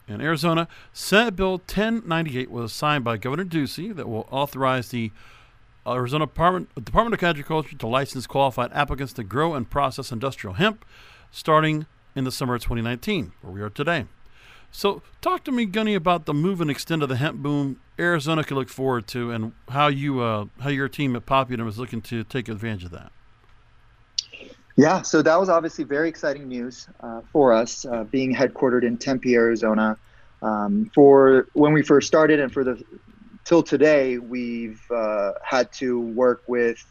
in 0.08 0.20
Arizona, 0.20 0.68
Senate 0.92 1.36
Bill 1.36 1.58
1098 1.58 2.50
was 2.50 2.74
signed 2.74 3.04
by 3.04 3.18
Governor 3.18 3.46
Ducey 3.46 3.96
that 3.96 4.10
will 4.10 4.28
authorize 4.32 4.90
the 4.90 5.12
Arizona 5.86 6.26
Department, 6.26 6.74
Department 6.84 7.14
of 7.14 7.24
Agriculture 7.24 7.78
to 7.78 7.86
license 7.86 8.26
qualified 8.26 8.74
applicants 8.74 9.14
to 9.14 9.24
grow 9.24 9.54
and 9.54 9.70
process 9.70 10.12
industrial 10.12 10.56
hemp 10.56 10.84
starting 11.30 11.86
in 12.16 12.24
the 12.24 12.32
summer 12.32 12.56
of 12.56 12.64
2019, 12.64 13.34
where 13.44 13.54
we 13.54 13.62
are 13.62 13.70
today. 13.70 14.06
So, 14.78 15.02
talk 15.22 15.46
to 15.46 15.54
me, 15.54 15.66
Gunhee, 15.66 15.96
about 15.96 16.26
the 16.26 16.34
move 16.34 16.60
and 16.60 16.70
extend 16.70 17.02
of 17.02 17.08
the 17.08 17.16
hemp 17.16 17.42
boom 17.42 17.80
Arizona 17.98 18.44
can 18.44 18.58
look 18.58 18.68
forward 18.68 19.08
to, 19.08 19.32
and 19.32 19.54
how 19.70 19.88
you, 19.88 20.20
uh, 20.20 20.48
how 20.60 20.68
your 20.68 20.90
team 20.90 21.16
at 21.16 21.26
Populum 21.26 21.66
is 21.70 21.80
looking 21.80 22.02
to 22.02 22.26
take 22.26 22.50
advantage 22.50 22.84
of 22.84 22.92
that. 22.92 23.14
Yeah, 24.76 25.02
so 25.02 25.22
that 25.22 25.40
was 25.40 25.48
obviously 25.48 25.86
very 25.86 26.10
exciting 26.10 26.50
news 26.50 26.90
uh, 27.00 27.22
for 27.32 27.54
us, 27.54 27.86
uh, 27.86 28.04
being 28.04 28.36
headquartered 28.36 28.84
in 28.84 28.98
Tempe, 28.98 29.34
Arizona. 29.36 29.98
Um, 30.42 30.92
for 30.94 31.48
when 31.54 31.72
we 31.72 31.82
first 31.82 32.06
started, 32.06 32.42
and 32.42 32.52
for 32.52 32.66
the 32.66 32.84
till 33.46 33.64
today, 33.64 34.18
we've 34.18 34.82
uh, 34.92 35.32
had 35.42 35.72
to 35.76 36.02
work 36.02 36.44
with 36.48 36.86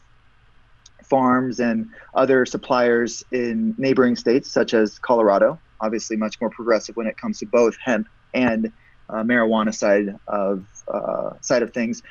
farms 1.02 1.60
and 1.60 1.90
other 2.14 2.46
suppliers 2.46 3.22
in 3.30 3.74
neighboring 3.76 4.16
states, 4.16 4.50
such 4.50 4.72
as 4.72 4.98
Colorado. 4.98 5.58
Obviously, 5.81 6.16
much 6.16 6.37
more 6.40 6.50
progressive 6.50 6.97
when 6.97 7.07
it 7.07 7.16
comes 7.16 7.38
to 7.38 7.47
both 7.47 7.76
hemp 7.83 8.07
and 8.33 8.73
uh, 9.09 9.23
marijuana 9.23 9.75
side 9.75 10.14
of 10.28 10.64
uh, 10.93 11.31
side 11.40 11.62
of 11.62 11.73
things. 11.73 12.02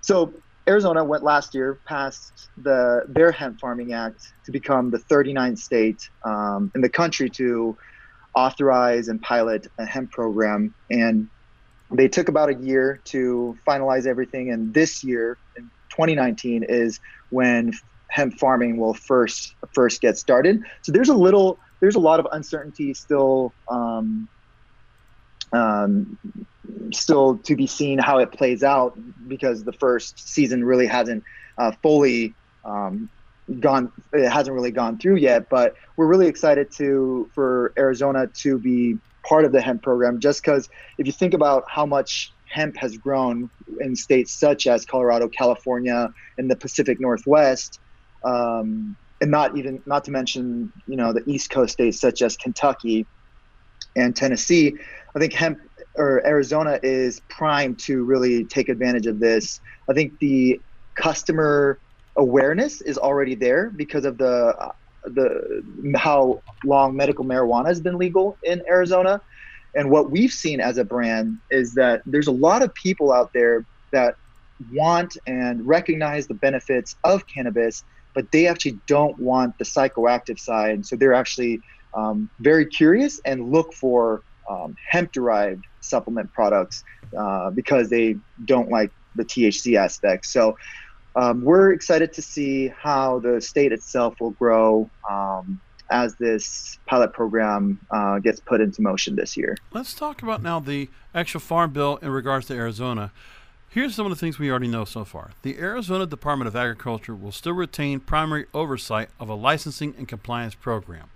So 0.00 0.34
Arizona 0.68 1.02
went 1.02 1.24
last 1.24 1.54
year 1.54 1.80
passed 1.86 2.50
the 2.56 3.02
their 3.08 3.32
hemp 3.32 3.58
farming 3.60 3.92
act 3.92 4.22
to 4.44 4.52
become 4.52 4.90
the 4.90 4.98
39th 4.98 5.58
state 5.58 6.00
um, 6.26 6.70
in 6.74 6.82
the 6.82 6.88
country 6.90 7.30
to 7.30 7.76
authorize 8.34 9.08
and 9.08 9.20
pilot 9.22 9.66
a 9.78 9.86
hemp 9.86 10.10
program. 10.10 10.74
And 10.90 11.28
they 11.90 12.06
took 12.06 12.28
about 12.28 12.50
a 12.50 12.54
year 12.54 13.00
to 13.06 13.56
finalize 13.66 14.06
everything. 14.06 14.50
And 14.50 14.74
this 14.74 15.02
year 15.02 15.38
in 15.56 15.64
2019 15.90 16.64
is 16.68 17.00
when 17.30 17.72
hemp 18.10 18.38
farming 18.38 18.76
will 18.76 18.94
first 18.94 19.54
first 19.74 20.00
get 20.02 20.18
started. 20.18 20.60
So 20.82 20.92
there's 20.92 21.08
a 21.08 21.14
little 21.14 21.58
there's 21.80 21.94
a 21.94 22.00
lot 22.00 22.20
of 22.20 22.26
uncertainty 22.32 22.94
still 22.94 23.54
um, 23.70 24.28
um, 25.52 26.18
still 26.92 27.38
to 27.38 27.56
be 27.56 27.66
seen 27.66 27.98
how 27.98 28.18
it 28.18 28.32
plays 28.32 28.62
out 28.62 28.98
because 29.26 29.64
the 29.64 29.72
first 29.72 30.28
season 30.32 30.64
really 30.64 30.86
hasn't 30.86 31.22
uh, 31.58 31.72
fully 31.82 32.34
um, 32.64 33.08
gone 33.60 33.90
it 34.12 34.28
hasn't 34.30 34.54
really 34.54 34.70
gone 34.70 34.98
through 34.98 35.16
yet 35.16 35.44
but 35.50 35.74
we're 35.96 36.06
really 36.06 36.26
excited 36.26 36.68
to 36.76 37.30
for 37.34 37.72
arizona 37.78 38.26
to 38.34 38.58
be 38.58 38.98
part 39.26 39.44
of 39.44 39.52
the 39.52 39.60
hemp 39.60 39.82
program 39.82 40.20
just 40.20 40.42
because 40.42 40.68
if 40.98 41.06
you 41.06 41.12
think 41.12 41.32
about 41.32 41.64
how 41.66 41.86
much 41.86 42.34
hemp 42.50 42.76
has 42.76 42.96
grown 42.98 43.48
in 43.80 43.96
states 43.96 44.38
such 44.38 44.66
as 44.66 44.84
colorado 44.84 45.28
california 45.28 46.10
and 46.36 46.50
the 46.50 46.56
pacific 46.56 46.98
northwest 47.00 47.80
um, 48.24 48.96
and 49.20 49.30
not 49.30 49.56
even 49.56 49.82
not 49.86 50.04
to 50.04 50.10
mention 50.10 50.72
you 50.86 50.96
know 50.96 51.12
the 51.12 51.22
east 51.26 51.50
coast 51.50 51.72
states 51.72 52.00
such 52.00 52.22
as 52.22 52.36
kentucky 52.36 53.06
and 53.96 54.14
tennessee 54.14 54.76
i 55.14 55.18
think 55.18 55.32
hemp 55.32 55.58
or 55.98 56.24
Arizona 56.26 56.78
is 56.82 57.20
primed 57.28 57.78
to 57.80 58.04
really 58.04 58.44
take 58.44 58.68
advantage 58.68 59.06
of 59.06 59.20
this. 59.20 59.60
I 59.90 59.92
think 59.92 60.12
the 60.20 60.60
customer 60.96 61.80
awareness 62.16 62.80
is 62.80 62.96
already 62.98 63.34
there 63.34 63.70
because 63.76 64.04
of 64.04 64.16
the 64.18 64.54
the 65.04 65.62
how 65.96 66.42
long 66.64 66.96
medical 66.96 67.24
marijuana 67.24 67.66
has 67.66 67.80
been 67.80 67.98
legal 67.98 68.38
in 68.42 68.62
Arizona. 68.68 69.20
And 69.74 69.90
what 69.90 70.10
we've 70.10 70.32
seen 70.32 70.60
as 70.60 70.78
a 70.78 70.84
brand 70.84 71.38
is 71.50 71.74
that 71.74 72.02
there's 72.06 72.26
a 72.26 72.32
lot 72.32 72.62
of 72.62 72.74
people 72.74 73.12
out 73.12 73.30
there 73.32 73.66
that 73.92 74.14
want 74.70 75.16
and 75.26 75.64
recognize 75.66 76.26
the 76.26 76.34
benefits 76.34 76.96
of 77.04 77.22
cannabis, 77.32 77.84
but 78.14 78.30
they 78.32 78.46
actually 78.46 78.78
don't 78.86 79.18
want 79.18 79.58
the 79.58 79.64
psychoactive 79.64 80.38
side. 80.38 80.86
So 80.86 80.96
they're 80.96 81.14
actually 81.14 81.60
um, 81.94 82.30
very 82.40 82.66
curious 82.66 83.20
and 83.24 83.52
look 83.52 83.72
for 83.72 84.22
um, 84.48 84.76
hemp 84.88 85.12
derived 85.12 85.64
supplement 85.80 86.32
products 86.32 86.84
uh, 87.16 87.50
because 87.50 87.90
they 87.90 88.16
don't 88.44 88.70
like 88.70 88.90
the 89.16 89.24
THC 89.24 89.76
aspect. 89.76 90.26
So 90.26 90.56
um, 91.16 91.42
we're 91.42 91.72
excited 91.72 92.12
to 92.14 92.22
see 92.22 92.68
how 92.68 93.18
the 93.18 93.40
state 93.40 93.72
itself 93.72 94.20
will 94.20 94.30
grow 94.30 94.88
um, 95.08 95.60
as 95.90 96.14
this 96.16 96.78
pilot 96.86 97.12
program 97.12 97.80
uh, 97.90 98.18
gets 98.18 98.40
put 98.40 98.60
into 98.60 98.82
motion 98.82 99.16
this 99.16 99.36
year. 99.36 99.56
Let's 99.72 99.94
talk 99.94 100.22
about 100.22 100.42
now 100.42 100.60
the 100.60 100.88
actual 101.14 101.40
farm 101.40 101.72
bill 101.72 101.96
in 101.96 102.10
regards 102.10 102.46
to 102.46 102.54
Arizona. 102.54 103.10
Here's 103.70 103.94
some 103.94 104.06
of 104.06 104.10
the 104.10 104.16
things 104.16 104.38
we 104.38 104.50
already 104.50 104.66
know 104.66 104.86
so 104.86 105.04
far. 105.04 105.32
The 105.42 105.58
Arizona 105.58 106.06
Department 106.06 106.48
of 106.48 106.56
Agriculture 106.56 107.14
will 107.14 107.32
still 107.32 107.52
retain 107.52 108.00
primary 108.00 108.46
oversight 108.54 109.10
of 109.20 109.28
a 109.28 109.34
licensing 109.34 109.94
and 109.98 110.08
compliance 110.08 110.54
program. 110.54 111.10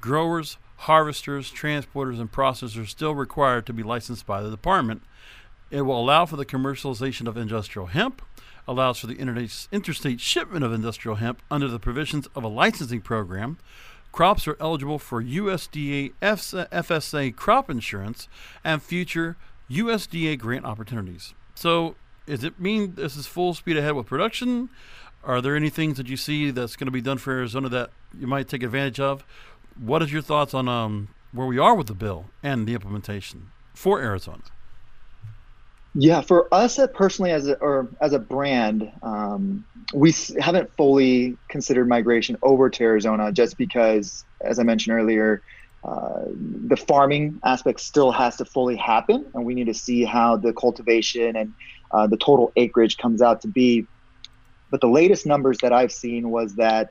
Growers, 0.00 0.56
harvesters, 0.78 1.52
transporters, 1.52 2.18
and 2.18 2.32
processors 2.32 2.88
still 2.88 3.14
required 3.14 3.66
to 3.66 3.74
be 3.74 3.82
licensed 3.82 4.24
by 4.24 4.40
the 4.40 4.50
department. 4.50 5.02
It 5.70 5.82
will 5.82 6.00
allow 6.00 6.24
for 6.24 6.36
the 6.36 6.46
commercialization 6.46 7.28
of 7.28 7.36
industrial 7.36 7.88
hemp, 7.88 8.22
allows 8.66 8.98
for 8.98 9.06
the 9.06 9.18
interstate 9.18 10.20
shipment 10.20 10.64
of 10.64 10.72
industrial 10.72 11.16
hemp 11.16 11.42
under 11.50 11.68
the 11.68 11.78
provisions 11.78 12.26
of 12.34 12.42
a 12.42 12.48
licensing 12.48 13.02
program. 13.02 13.58
Crops 14.12 14.48
are 14.48 14.56
eligible 14.60 14.98
for 14.98 15.22
USDA 15.22 16.14
FSA 16.22 17.36
crop 17.36 17.68
insurance 17.68 18.28
and 18.64 18.82
future 18.82 19.36
USDA 19.70 20.38
grant 20.38 20.64
opportunities. 20.64 21.34
So, 21.54 21.96
does 22.26 22.44
it 22.44 22.58
mean 22.60 22.94
this 22.94 23.16
is 23.16 23.26
full 23.26 23.54
speed 23.54 23.76
ahead 23.76 23.94
with 23.94 24.06
production? 24.06 24.70
Are 25.24 25.40
there 25.40 25.54
any 25.54 25.70
things 25.70 25.96
that 25.98 26.08
you 26.08 26.16
see 26.16 26.50
that's 26.50 26.76
going 26.76 26.86
to 26.86 26.92
be 26.92 27.00
done 27.00 27.18
for 27.18 27.32
Arizona 27.32 27.68
that 27.68 27.90
you 28.18 28.26
might 28.26 28.48
take 28.48 28.62
advantage 28.62 28.98
of? 28.98 29.24
What 29.78 30.02
is 30.02 30.12
your 30.12 30.22
thoughts 30.22 30.52
on 30.54 30.68
um, 30.68 31.08
where 31.32 31.46
we 31.46 31.58
are 31.58 31.74
with 31.74 31.86
the 31.86 31.94
bill 31.94 32.26
and 32.42 32.66
the 32.66 32.74
implementation 32.74 33.50
for 33.74 34.00
Arizona? 34.00 34.42
Yeah, 35.94 36.22
for 36.22 36.52
us 36.52 36.78
personally, 36.94 37.32
as 37.32 37.46
a, 37.48 37.54
or 37.56 37.88
as 38.00 38.14
a 38.14 38.18
brand, 38.18 38.90
um, 39.02 39.64
we 39.92 40.14
haven't 40.40 40.74
fully 40.76 41.36
considered 41.48 41.86
migration 41.86 42.38
over 42.42 42.70
to 42.70 42.82
Arizona 42.82 43.30
just 43.30 43.58
because, 43.58 44.24
as 44.40 44.58
I 44.58 44.62
mentioned 44.62 44.96
earlier, 44.96 45.42
uh, 45.84 46.24
the 46.68 46.76
farming 46.76 47.40
aspect 47.44 47.80
still 47.80 48.12
has 48.12 48.36
to 48.36 48.44
fully 48.44 48.76
happen, 48.76 49.26
and 49.34 49.44
we 49.44 49.54
need 49.54 49.66
to 49.66 49.74
see 49.74 50.04
how 50.04 50.36
the 50.36 50.52
cultivation 50.52 51.36
and 51.36 51.52
uh, 51.92 52.06
the 52.06 52.16
total 52.16 52.52
acreage 52.56 52.96
comes 52.98 53.20
out 53.20 53.40
to 53.40 53.48
be. 53.48 53.86
But 54.70 54.80
the 54.80 54.88
latest 54.88 55.26
numbers 55.26 55.58
that 55.62 55.72
I've 55.72 55.92
seen 55.92 56.30
was 56.30 56.54
that 56.54 56.88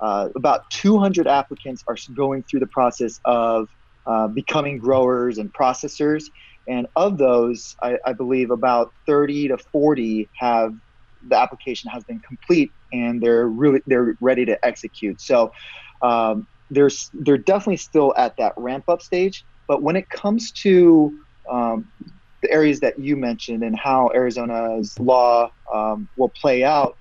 uh, 0.00 0.30
about 0.34 0.62
200 0.70 1.28
applicants 1.28 1.84
are 1.86 1.96
going 2.14 2.42
through 2.44 2.60
the 2.60 2.66
process 2.68 3.20
of 3.26 3.68
uh, 4.06 4.28
becoming 4.28 4.78
growers 4.78 5.36
and 5.36 5.52
processors, 5.52 6.24
and 6.66 6.86
of 6.96 7.18
those, 7.18 7.74
I, 7.82 7.98
I 8.06 8.14
believe 8.14 8.50
about 8.50 8.94
30 9.06 9.48
to 9.48 9.58
40 9.70 10.30
have 10.38 10.72
the 11.28 11.36
application 11.36 11.90
has 11.90 12.02
been 12.04 12.20
complete 12.26 12.72
and 12.92 13.22
they're 13.22 13.46
really 13.46 13.80
they're 13.86 14.16
ready 14.20 14.44
to 14.46 14.58
execute. 14.66 15.20
So 15.20 15.52
um, 16.02 16.46
there's 16.70 17.10
they're 17.12 17.38
definitely 17.38 17.76
still 17.76 18.14
at 18.16 18.36
that 18.38 18.52
ramp 18.56 18.84
up 18.88 19.02
stage. 19.02 19.44
But 19.68 19.82
when 19.82 19.96
it 19.96 20.08
comes 20.08 20.52
to 20.62 21.12
um, 21.50 21.86
the 22.42 22.50
areas 22.50 22.80
that 22.80 22.98
you 22.98 23.16
mentioned 23.16 23.62
and 23.62 23.78
how 23.78 24.10
Arizona's 24.14 24.98
law 24.98 25.50
um, 25.72 26.08
will 26.16 26.32
play 26.40 26.64
out, 26.64 26.96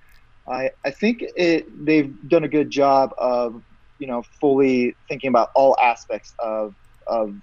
I, 0.47 0.71
I 0.85 0.91
think 0.91 1.23
it, 1.35 1.67
they've 1.85 2.13
done 2.27 2.43
a 2.43 2.47
good 2.47 2.69
job 2.69 3.11
of 3.17 3.61
you 3.99 4.07
know 4.07 4.23
fully 4.41 4.95
thinking 5.07 5.29
about 5.29 5.49
all 5.55 5.77
aspects 5.81 6.33
of 6.39 6.73
of 7.07 7.33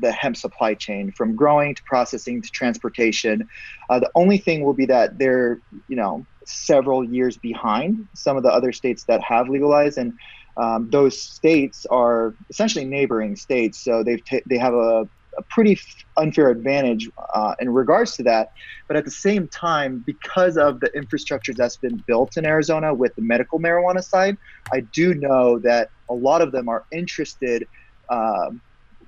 the 0.00 0.10
hemp 0.12 0.36
supply 0.36 0.74
chain 0.74 1.12
from 1.12 1.36
growing 1.36 1.74
to 1.74 1.82
processing 1.86 2.42
to 2.42 2.48
transportation. 2.50 3.46
Uh, 3.88 4.00
the 4.00 4.10
only 4.14 4.38
thing 4.38 4.64
will 4.64 4.74
be 4.74 4.86
that 4.86 5.18
they're 5.18 5.60
you 5.88 5.96
know 5.96 6.26
several 6.46 7.04
years 7.04 7.38
behind 7.38 8.06
some 8.14 8.36
of 8.36 8.42
the 8.42 8.50
other 8.50 8.72
states 8.72 9.04
that 9.08 9.22
have 9.22 9.48
legalized 9.48 9.96
and 9.96 10.12
um, 10.60 10.88
those 10.90 11.20
states 11.20 11.84
are 11.90 12.36
essentially 12.50 12.84
neighboring 12.84 13.36
states, 13.36 13.82
so 13.82 14.04
they've 14.04 14.24
t- 14.24 14.42
they 14.48 14.58
have 14.58 14.74
a, 14.74 15.02
a 15.38 15.42
pretty 15.50 15.72
f- 15.72 15.82
unfair 16.16 16.50
advantage 16.50 17.08
uh, 17.34 17.54
in 17.58 17.70
regards 17.70 18.14
to 18.16 18.22
that. 18.22 18.48
But 18.86 18.96
at 18.96 19.04
the 19.04 19.10
same 19.10 19.48
time, 19.48 20.04
because 20.06 20.56
of 20.56 20.80
the 20.80 20.90
infrastructure 20.94 21.52
that's 21.56 21.76
been 21.76 22.02
built 22.06 22.36
in 22.36 22.46
Arizona 22.46 22.94
with 22.94 23.12
the 23.16 23.22
medical 23.22 23.58
marijuana 23.58 24.02
side, 24.02 24.36
I 24.72 24.82
do 24.92 25.14
know 25.14 25.58
that 25.60 25.88
a 26.08 26.14
lot 26.14 26.40
of 26.40 26.52
them 26.52 26.68
are 26.68 26.84
interested, 26.92 27.66
um, 28.12 28.60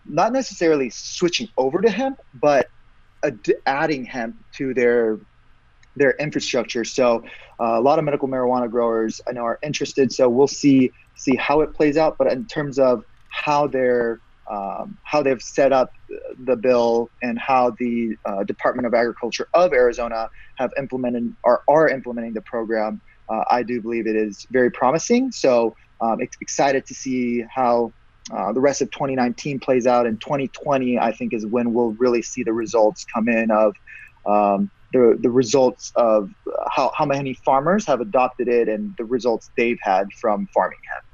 not 0.05 0.33
necessarily 0.33 0.91
switching 0.93 1.49
over 1.57 1.81
to 1.81 1.91
hemp, 1.91 2.17
but 2.35 2.67
ad- 3.25 3.39
adding 3.67 4.05
hemp 4.05 4.37
to 4.57 4.75
their 4.75 5.21
their 5.97 6.13
infrastructure. 6.13 6.85
So 6.85 7.25
uh, 7.61 7.79
a 7.79 7.81
lot 7.81 7.99
of 7.99 8.05
medical 8.05 8.29
marijuana 8.29 8.71
growers 8.71 9.21
I 9.27 9.33
know 9.33 9.45
are 9.45 9.59
interested. 9.63 10.13
So 10.13 10.29
we'll 10.29 10.47
see 10.47 10.93
see 11.17 11.35
how 11.37 11.63
it 11.63 11.75
plays 11.75 11.97
out. 11.97 12.19
But 12.19 12.31
in 12.33 12.47
terms 12.47 12.79
of 12.79 13.03
how 13.31 13.67
they're 13.67 14.21
um, 14.49 14.97
how 15.03 15.23
they've 15.23 15.43
set 15.43 15.73
up 15.73 15.91
the 16.45 16.57
bill 16.57 17.11
and 17.23 17.39
how 17.39 17.71
the 17.81 18.17
uh, 18.25 18.45
Department 18.45 18.87
of 18.87 18.95
Agriculture 18.95 19.49
of 19.55 19.73
Arizona 19.73 20.29
have 20.57 20.71
implemented 20.79 21.35
or 21.43 21.63
are 21.67 21.89
implementing 21.89 22.33
the 22.33 22.43
program, 22.43 23.01
uh, 23.29 23.43
I 23.51 23.65
do 23.65 23.81
believe 23.81 24.07
it 24.07 24.15
is 24.15 24.47
very 24.51 24.71
promising. 24.71 25.33
So 25.33 25.75
um, 26.01 26.21
excited 26.21 26.87
to 26.87 26.95
see 26.95 27.45
how 27.53 27.93
uh, 28.33 28.53
the 28.53 28.61
rest 28.61 28.83
of 28.83 28.91
2019 28.91 29.59
plays 29.61 29.87
out. 29.87 30.07
And 30.07 30.21
2020, 30.21 30.99
I 30.99 31.13
think, 31.13 31.33
is 31.33 31.47
when 31.47 31.73
we'll 31.73 31.93
really 31.93 32.23
see 32.23 32.43
the 32.43 32.53
results 32.53 33.05
come 33.05 33.29
in 33.29 33.51
of 33.51 33.75
um, 34.27 34.71
the, 34.97 35.19
the 35.21 35.31
results 35.31 35.93
of 35.97 36.31
how, 36.71 36.91
how 36.95 37.05
many 37.05 37.35
farmers 37.35 37.87
have 37.87 38.01
adopted 38.01 38.49
it 38.49 38.69
and 38.69 38.97
the 38.97 39.05
results 39.05 39.51
they've 39.57 39.79
had 39.83 40.11
from 40.13 40.47
farming 40.55 40.79
hemp. 40.91 41.05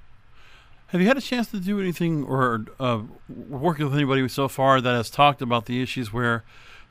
Have 0.89 1.01
you 1.01 1.07
had 1.07 1.17
a 1.17 1.23
chance 1.23 1.49
to 1.49 1.59
do 1.59 1.81
anything 1.81 2.25
or 2.25 2.67
uh, 2.79 3.01
with 3.29 3.95
anybody 3.95 4.29
so 4.29 4.47
far 4.47 4.81
that 4.81 4.93
has 4.95 5.11
talked 5.11 5.41
about 5.43 5.67
the 5.67 5.83
issues 5.83 6.13
where 6.13 6.45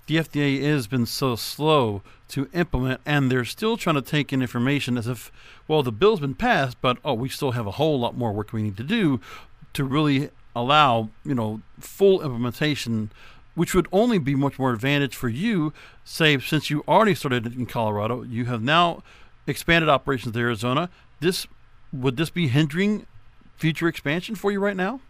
the 0.07 0.17
FDA 0.17 0.61
has 0.63 0.87
been 0.87 1.05
so 1.05 1.35
slow 1.35 2.01
to 2.29 2.49
implement 2.53 2.99
and 3.05 3.31
they're 3.31 3.45
still 3.45 3.77
trying 3.77 3.95
to 3.95 4.01
take 4.01 4.33
in 4.33 4.41
information 4.41 4.97
as 4.97 5.07
if, 5.07 5.31
well, 5.67 5.83
the 5.83 5.91
bill's 5.91 6.19
been 6.19 6.35
passed, 6.35 6.77
but 6.81 6.97
oh, 7.05 7.13
we 7.13 7.29
still 7.29 7.51
have 7.51 7.67
a 7.67 7.71
whole 7.71 7.99
lot 7.99 8.17
more 8.17 8.33
work 8.33 8.51
we 8.51 8.63
need 8.63 8.77
to 8.77 8.83
do 8.83 9.21
to 9.73 9.83
really 9.83 10.29
allow, 10.55 11.09
you 11.23 11.35
know, 11.35 11.61
full 11.79 12.21
implementation, 12.23 13.11
which 13.55 13.73
would 13.73 13.87
only 13.91 14.17
be 14.17 14.35
much 14.35 14.57
more 14.57 14.71
advantage 14.71 15.15
for 15.15 15.29
you, 15.29 15.73
say, 16.03 16.39
since 16.39 16.69
you 16.69 16.83
already 16.87 17.15
started 17.15 17.45
in 17.45 17.65
Colorado, 17.65 18.23
you 18.23 18.45
have 18.45 18.61
now 18.61 19.03
expanded 19.47 19.89
operations 19.89 20.33
to 20.33 20.39
Arizona. 20.39 20.89
This 21.19 21.47
would 21.93 22.17
this 22.17 22.29
be 22.29 22.47
hindering 22.47 23.05
future 23.57 23.87
expansion 23.87 24.35
for 24.35 24.51
you 24.51 24.59
right 24.59 24.77
now? 24.77 25.01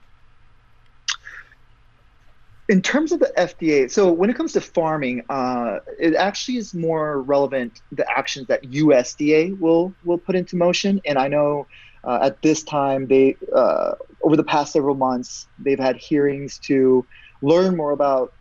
In 2.70 2.82
terms 2.82 3.12
of 3.12 3.20
the 3.20 3.32
FDA, 3.38 3.92
so 3.92 4.12
when 4.12 4.30
it 4.30 4.36
comes 4.36 4.54
to 4.54 4.62
farming, 4.62 5.24
uh, 5.30 5.80
it 6.00 6.16
actually 6.16 6.58
is 6.58 6.74
more 6.74 7.22
relevant 7.22 7.82
the 7.92 8.10
actions 8.10 8.48
that 8.48 8.64
USDA 8.64 9.60
will 9.60 9.94
will 10.06 10.18
put 10.18 10.36
into 10.36 10.56
motion. 10.56 11.02
And 11.06 11.18
I 11.18 11.28
know 11.28 11.68
uh, 12.04 12.20
at 12.24 12.42
this 12.42 12.64
time, 12.64 13.08
they 13.08 13.36
uh, 13.54 13.94
over 14.22 14.38
the 14.38 14.44
past 14.44 14.74
several 14.74 14.96
months, 14.96 15.48
they've 15.60 15.80
had 15.80 15.98
hearings 15.98 16.58
to 16.60 17.06
learn 17.42 17.76
more 17.76 17.92
about 17.92 18.34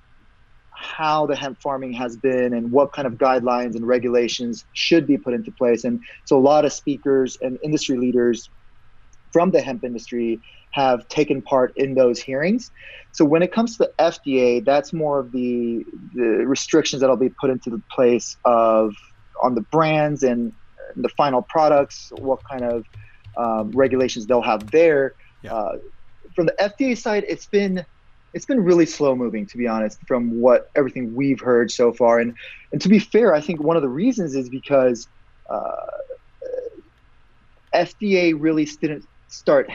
how 0.81 1.27
the 1.27 1.37
hemp 1.37 1.61
farming 1.61 1.93
has 1.93 2.17
been 2.17 2.55
and 2.55 2.73
what 2.73 2.93
kind 2.93 3.07
of 3.07 3.15
guidelines 3.15 3.77
and 3.77 3.87
regulations 3.87 4.65
should 4.73 5.07
be 5.07 5.19
put 5.19 5.35
into 5.35 5.51
place. 5.53 5.85
And 5.85 6.01
so 6.25 6.39
a 6.39 6.41
lot 6.41 6.65
of 6.65 6.73
speakers 6.73 7.37
and 7.43 7.59
industry 7.63 7.99
leaders 7.99 8.49
from 9.31 9.51
the 9.51 9.61
hemp 9.61 9.85
industry 9.85 10.41
have 10.73 11.07
taken 11.09 11.43
part 11.43 11.77
in 11.77 11.95
those 11.95 12.19
hearings. 12.21 12.71
So 13.13 13.25
when 13.25 13.43
it 13.43 13.53
comes 13.53 13.77
to 13.77 13.85
the 13.85 13.93
FDA, 13.99 14.65
that's 14.65 14.93
more 14.93 15.19
of 15.19 15.33
the 15.33 15.85
the 16.15 16.47
restrictions 16.47 17.01
that'll 17.01 17.17
be 17.17 17.29
put 17.29 17.51
into 17.51 17.71
the 17.71 17.83
place 17.91 18.37
of 18.45 18.95
on 19.43 19.55
the 19.55 19.63
brands 19.63 20.23
and 20.23 20.53
the 20.97 21.09
final 21.11 21.43
products, 21.43 22.13
what 22.19 22.41
kind 22.49 22.65
of 22.65 22.85
um, 23.37 23.71
regulations 23.73 24.27
they'll 24.27 24.43
have 24.43 24.71
there. 24.71 25.15
Yeah. 25.43 25.55
Uh, 25.55 25.79
from 26.35 26.47
the 26.47 26.55
FDA 26.61 26.97
side, 26.97 27.25
it's 27.29 27.47
been 27.47 27.85
it's 28.33 28.47
been 28.47 28.63
really 28.63 28.87
slow 28.87 29.15
moving 29.15 29.47
to 29.47 29.57
be 29.57 29.67
honest 29.67 29.99
from 30.07 30.41
what 30.41 30.71
everything 30.77 31.15
we've 31.15 31.41
heard 31.41 31.71
so 31.71 31.93
far 31.93 32.19
and 32.21 32.35
and 32.73 32.81
to 32.81 32.89
be 32.89 32.99
fair 32.99 33.35
i 33.35 33.41
think 33.41 33.63
one 33.63 33.77
of 33.77 33.83
the 33.83 33.89
reasons 33.89 34.35
is 34.35 34.49
because 34.49 35.09
uh, 35.51 35.87
fda 37.75 38.35
really 38.39 38.65
didn't 38.65 39.05
start 39.29 39.71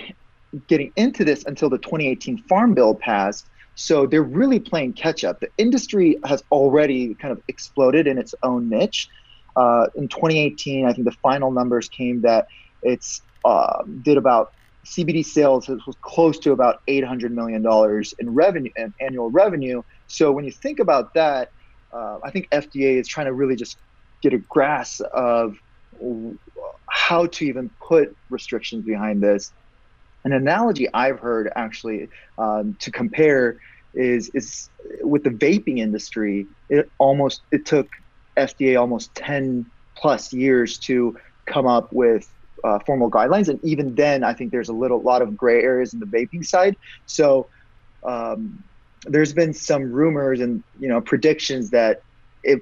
getting 0.68 0.92
into 0.96 1.24
this 1.24 1.44
until 1.46 1.70
the 1.70 1.78
2018 1.78 2.44
Farm 2.50 2.74
Bill 2.74 2.96
passed. 2.96 3.50
So 3.76 4.06
they're 4.06 4.24
really 4.24 4.60
playing 4.60 4.94
catch 4.94 5.24
up. 5.24 5.40
The 5.40 5.50
industry 5.58 6.18
has 6.26 6.44
already 6.52 7.16
kind 7.16 7.32
of 7.32 7.42
exploded 7.48 8.08
in 8.08 8.18
its 8.18 8.34
own 8.44 8.70
niche. 8.70 9.10
Uh, 9.56 9.88
in 9.96 10.08
2018, 10.08 10.86
I 10.86 10.94
think 10.94 11.06
the 11.06 11.16
final 11.22 11.52
numbers 11.52 11.90
came 11.90 12.22
that 12.22 12.48
it's 12.84 13.22
uh, 13.44 13.84
did 14.02 14.18
about 14.18 14.54
CBD 14.86 15.26
sales 15.26 15.68
was 15.68 15.98
close 16.02 16.38
to 16.40 16.52
about 16.52 16.78
800 16.88 17.34
million 17.34 17.62
dollars 17.62 18.14
in 18.20 18.30
revenue 18.30 18.72
annual 19.02 19.32
revenue. 19.32 19.82
So 20.08 20.32
when 20.32 20.46
you 20.46 20.52
think 20.52 20.80
about 20.80 21.14
that, 21.16 21.50
uh, 21.94 22.18
I 22.24 22.32
think 22.32 22.48
FDA 22.52 23.00
is 23.00 23.08
trying 23.08 23.26
to 23.26 23.34
really 23.34 23.56
just 23.56 23.78
get 24.22 24.34
a 24.34 24.40
grasp 24.50 25.02
of 25.14 25.56
how 26.90 27.26
to 27.28 27.46
even 27.46 27.72
put 27.88 28.10
restrictions 28.30 28.84
behind 28.86 29.24
this. 29.24 29.52
An 30.24 30.34
analogy 30.34 30.88
I've 30.94 31.20
heard 31.20 31.52
actually 31.56 32.08
um, 32.38 32.76
to 32.82 32.92
compare 32.92 33.58
is 33.94 34.30
is 34.34 34.70
with 35.02 35.24
the 35.24 35.30
vaping 35.30 35.80
industry. 35.80 36.48
It 36.70 36.92
almost 37.00 37.44
it 37.52 37.66
took 37.66 37.88
FDA 38.38 38.80
almost 38.80 39.16
ten 39.16 39.66
plus 39.98 40.34
years 40.34 40.80
to 40.80 41.16
come 41.48 41.68
up 41.68 41.90
with 41.92 42.28
uh, 42.66 42.80
formal 42.80 43.12
guidelines, 43.12 43.48
and 43.48 43.64
even 43.64 43.94
then, 43.94 44.24
I 44.24 44.34
think 44.34 44.52
there's 44.52 44.70
a 44.70 44.74
little 44.74 45.00
lot 45.02 45.22
of 45.22 45.38
gray 45.38 45.62
areas 45.62 45.94
in 45.94 46.00
the 46.00 46.06
vaping 46.08 46.44
side. 46.44 46.76
So 47.06 47.48
um, 48.04 48.64
there's 49.04 49.34
been 49.34 49.54
some 49.54 49.92
rumors 49.92 50.40
and 50.40 50.64
you 50.80 50.88
know 50.88 51.00
predictions 51.00 51.70
that 51.70 52.02
if 52.44 52.62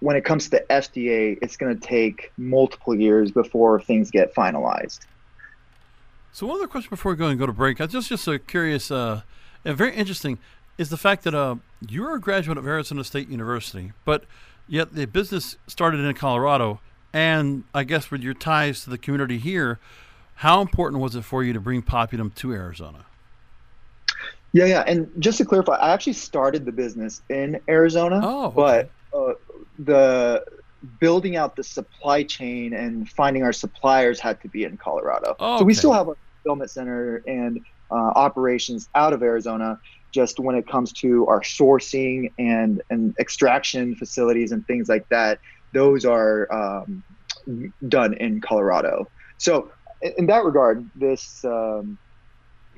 when 0.00 0.14
it 0.14 0.24
comes 0.24 0.44
to 0.44 0.50
the 0.50 0.64
FDA, 0.70 1.36
it's 1.42 1.56
going 1.56 1.76
to 1.76 1.86
take 1.86 2.32
multiple 2.36 2.94
years 2.94 3.32
before 3.32 3.80
things 3.80 4.12
get 4.12 4.32
finalized. 4.32 5.00
So 6.30 6.46
one 6.46 6.56
other 6.56 6.68
question 6.68 6.90
before 6.90 7.10
we 7.10 7.18
go 7.18 7.26
and 7.26 7.36
go 7.38 7.46
to 7.46 7.52
break, 7.52 7.80
I 7.80 7.86
just 7.86 8.08
just 8.08 8.28
a 8.28 8.38
curious, 8.38 8.92
uh, 8.92 9.22
and 9.64 9.76
very 9.76 9.96
interesting, 9.96 10.38
is 10.76 10.90
the 10.90 10.96
fact 10.96 11.24
that 11.24 11.34
uh, 11.34 11.56
you're 11.88 12.14
a 12.14 12.20
graduate 12.20 12.56
of 12.56 12.66
Arizona 12.68 13.02
State 13.02 13.28
University, 13.28 13.92
but 14.04 14.24
yet 14.68 14.94
the 14.94 15.06
business 15.06 15.56
started 15.66 15.98
in 15.98 16.14
Colorado, 16.14 16.78
and 17.12 17.64
I 17.74 17.84
guess 17.84 18.10
with 18.10 18.22
your 18.22 18.34
ties 18.34 18.84
to 18.84 18.90
the 18.90 18.98
community 18.98 19.38
here, 19.38 19.78
how 20.36 20.60
important 20.60 21.02
was 21.02 21.14
it 21.14 21.22
for 21.22 21.42
you 21.42 21.52
to 21.52 21.60
bring 21.60 21.82
Populum 21.82 22.34
to 22.36 22.52
Arizona? 22.52 23.06
Yeah, 24.52 24.64
yeah, 24.64 24.84
and 24.86 25.10
just 25.18 25.38
to 25.38 25.44
clarify, 25.44 25.74
I 25.74 25.92
actually 25.92 26.14
started 26.14 26.64
the 26.64 26.72
business 26.72 27.22
in 27.28 27.60
Arizona, 27.68 28.20
oh, 28.22 28.46
okay. 28.46 28.88
but 29.12 29.18
uh, 29.18 29.34
the 29.78 30.44
building 31.00 31.36
out 31.36 31.56
the 31.56 31.64
supply 31.64 32.22
chain 32.22 32.72
and 32.72 33.08
finding 33.10 33.42
our 33.42 33.52
suppliers 33.52 34.20
had 34.20 34.40
to 34.42 34.48
be 34.48 34.64
in 34.64 34.76
Colorado. 34.76 35.36
Oh, 35.38 35.58
so 35.58 35.64
we 35.64 35.74
still 35.74 35.92
have 35.92 36.08
a 36.08 36.14
fulfillment 36.42 36.70
center 36.70 37.22
and 37.26 37.60
uh, 37.90 37.94
operations 37.94 38.88
out 38.94 39.12
of 39.12 39.22
Arizona. 39.22 39.78
Just 40.10 40.40
when 40.40 40.56
it 40.56 40.66
comes 40.66 40.92
to 40.94 41.26
our 41.26 41.42
sourcing 41.42 42.32
and 42.38 42.80
and 42.88 43.14
extraction 43.18 43.94
facilities 43.94 44.52
and 44.52 44.66
things 44.66 44.88
like 44.88 45.06
that, 45.10 45.38
those 45.72 46.04
are 46.04 46.50
um, 46.52 47.02
done 47.88 48.14
in 48.14 48.40
Colorado. 48.40 49.08
So 49.38 49.70
in, 50.02 50.26
that 50.26 50.44
regard, 50.44 50.88
this 50.94 51.44
um, 51.44 51.98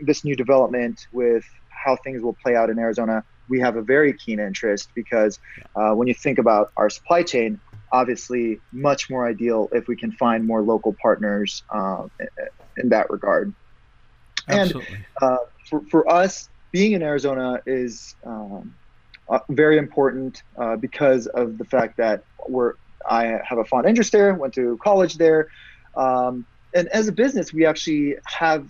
this 0.00 0.24
new 0.24 0.36
development 0.36 1.06
with 1.12 1.44
how 1.68 1.96
things 1.96 2.22
will 2.22 2.34
play 2.34 2.56
out 2.56 2.70
in 2.70 2.78
Arizona, 2.78 3.24
we 3.48 3.60
have 3.60 3.76
a 3.76 3.82
very 3.82 4.12
keen 4.12 4.38
interest 4.38 4.90
because 4.94 5.38
uh, 5.74 5.92
when 5.92 6.08
you 6.08 6.14
think 6.14 6.38
about 6.38 6.72
our 6.76 6.90
supply 6.90 7.22
chain, 7.22 7.60
obviously 7.92 8.60
much 8.72 9.10
more 9.10 9.26
ideal 9.26 9.68
if 9.72 9.88
we 9.88 9.96
can 9.96 10.12
find 10.12 10.46
more 10.46 10.62
local 10.62 10.94
partners 11.02 11.62
uh, 11.70 12.06
in 12.76 12.88
that 12.90 13.10
regard. 13.10 13.52
Absolutely. 14.48 14.94
And 14.94 15.04
uh, 15.22 15.36
for, 15.68 15.82
for 15.90 16.10
us, 16.10 16.48
being 16.72 16.92
in 16.92 17.02
Arizona 17.02 17.60
is 17.66 18.14
um, 18.24 18.74
uh, 19.30 19.38
very 19.50 19.78
important 19.78 20.42
uh, 20.58 20.76
because 20.76 21.26
of 21.28 21.58
the 21.58 21.64
fact 21.64 21.96
that 21.96 22.24
we're 22.48 22.74
I 23.08 23.38
have 23.44 23.58
a 23.58 23.64
fond 23.64 23.86
interest 23.86 24.12
there, 24.12 24.34
went 24.34 24.52
to 24.54 24.78
college 24.82 25.16
there, 25.16 25.48
um, 25.96 26.44
and 26.74 26.88
as 26.88 27.08
a 27.08 27.12
business, 27.12 27.52
we 27.52 27.64
actually 27.64 28.16
have 28.26 28.66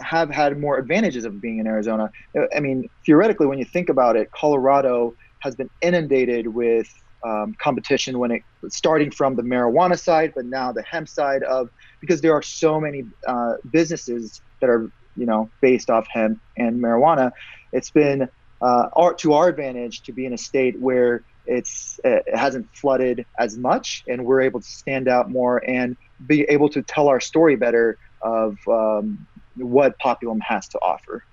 have 0.00 0.30
had 0.30 0.58
more 0.58 0.78
advantages 0.78 1.24
of 1.24 1.40
being 1.40 1.58
in 1.58 1.66
Arizona. 1.66 2.10
I 2.54 2.60
mean, 2.60 2.88
theoretically, 3.04 3.46
when 3.46 3.58
you 3.58 3.64
think 3.64 3.88
about 3.88 4.16
it, 4.16 4.30
Colorado 4.30 5.14
has 5.40 5.56
been 5.56 5.68
inundated 5.82 6.46
with 6.46 6.88
um, 7.24 7.54
competition 7.58 8.18
when 8.18 8.30
it 8.30 8.42
starting 8.68 9.10
from 9.10 9.36
the 9.36 9.42
marijuana 9.42 9.98
side, 9.98 10.32
but 10.34 10.44
now 10.44 10.72
the 10.72 10.82
hemp 10.82 11.08
side 11.08 11.42
of 11.42 11.68
because 12.00 12.20
there 12.20 12.32
are 12.32 12.42
so 12.42 12.80
many 12.80 13.04
uh, 13.26 13.54
businesses 13.70 14.40
that 14.60 14.70
are 14.70 14.90
you 15.16 15.26
know 15.26 15.50
based 15.60 15.90
off 15.90 16.06
hemp 16.08 16.40
and 16.56 16.82
marijuana. 16.82 17.32
It's 17.72 17.90
been 17.90 18.28
uh, 18.60 18.88
our, 18.92 19.14
to 19.14 19.32
our 19.32 19.48
advantage 19.48 20.02
to 20.02 20.12
be 20.12 20.26
in 20.26 20.32
a 20.32 20.38
state 20.38 20.78
where 20.80 21.22
it's 21.46 21.98
it 22.04 22.24
hasn't 22.34 22.68
flooded 22.74 23.26
as 23.38 23.56
much, 23.56 24.04
and 24.06 24.24
we're 24.24 24.40
able 24.40 24.60
to 24.60 24.66
stand 24.66 25.08
out 25.08 25.30
more 25.30 25.62
and 25.68 25.96
be 26.26 26.42
able 26.42 26.68
to 26.68 26.82
tell 26.82 27.08
our 27.08 27.20
story 27.20 27.56
better 27.56 27.98
of 28.22 28.58
um, 28.68 29.26
what 29.56 29.98
Populum 29.98 30.40
has 30.42 30.68
to 30.68 30.78
offer. 30.78 31.24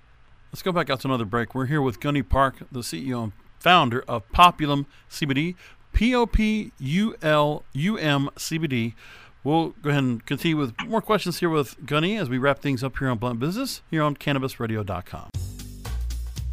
Let's 0.52 0.62
go 0.62 0.72
back 0.72 0.90
out 0.90 1.00
to 1.00 1.08
another 1.08 1.26
break. 1.26 1.54
We're 1.54 1.66
here 1.66 1.82
with 1.82 2.00
Gunhee 2.00 2.28
Park, 2.28 2.56
the 2.72 2.80
CEO 2.80 3.22
and 3.24 3.32
founder 3.60 4.02
of 4.08 4.28
Populum 4.32 4.86
CBD, 5.10 5.54
P 5.92 6.14
O 6.14 6.26
P 6.26 6.72
U 6.78 7.14
L 7.22 7.64
U 7.72 7.98
M 7.98 8.30
CBD. 8.36 8.94
We'll 9.44 9.70
go 9.82 9.90
ahead 9.90 10.02
and 10.02 10.26
continue 10.26 10.56
with 10.56 10.74
more 10.86 11.00
questions 11.00 11.38
here 11.38 11.48
with 11.48 11.78
Gunhee 11.86 12.20
as 12.20 12.28
we 12.28 12.38
wrap 12.38 12.58
things 12.58 12.82
up 12.82 12.98
here 12.98 13.08
on 13.08 13.18
Blunt 13.18 13.38
Business 13.38 13.82
here 13.90 14.02
on 14.02 14.16
CannabisRadio.com. 14.16 15.47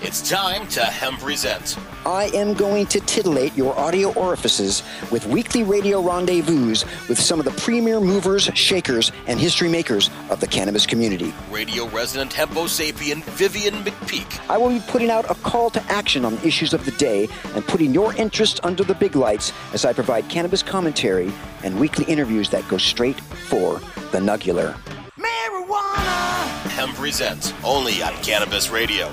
It's 0.00 0.30
time 0.30 0.68
to 0.68 0.84
Hemp 0.84 1.18
Present. 1.18 1.76
I 2.06 2.26
am 2.32 2.54
going 2.54 2.86
to 2.86 3.00
titillate 3.00 3.56
your 3.56 3.76
audio 3.76 4.12
orifices 4.12 4.84
with 5.10 5.26
weekly 5.26 5.64
radio 5.64 6.00
rendezvous 6.00 6.68
with 7.08 7.18
some 7.18 7.40
of 7.40 7.44
the 7.44 7.50
premier 7.60 7.98
movers, 7.98 8.44
shakers, 8.54 9.10
and 9.26 9.40
history 9.40 9.68
makers 9.68 10.08
of 10.30 10.38
the 10.38 10.46
cannabis 10.46 10.86
community. 10.86 11.34
Radio 11.50 11.88
resident 11.88 12.32
Hempo 12.32 12.66
sapien 12.66 13.24
Vivian 13.24 13.74
McPeak. 13.82 14.38
I 14.48 14.56
will 14.56 14.68
be 14.68 14.80
putting 14.86 15.10
out 15.10 15.28
a 15.32 15.34
call 15.34 15.68
to 15.70 15.82
action 15.90 16.24
on 16.24 16.38
issues 16.44 16.72
of 16.72 16.84
the 16.84 16.92
day 16.92 17.28
and 17.56 17.66
putting 17.66 17.92
your 17.92 18.14
interest 18.14 18.60
under 18.62 18.84
the 18.84 18.94
big 18.94 19.16
lights 19.16 19.52
as 19.72 19.84
I 19.84 19.92
provide 19.92 20.28
cannabis 20.28 20.62
commentary 20.62 21.32
and 21.64 21.80
weekly 21.80 22.04
interviews 22.04 22.50
that 22.50 22.66
go 22.68 22.78
straight 22.78 23.20
for 23.20 23.80
the 24.12 24.20
nugular. 24.20 24.78
Marijuana! 25.18 26.46
Hemp 26.70 26.94
Present. 26.94 27.52
Only 27.64 28.00
on 28.00 28.14
Cannabis 28.22 28.70
Radio. 28.70 29.12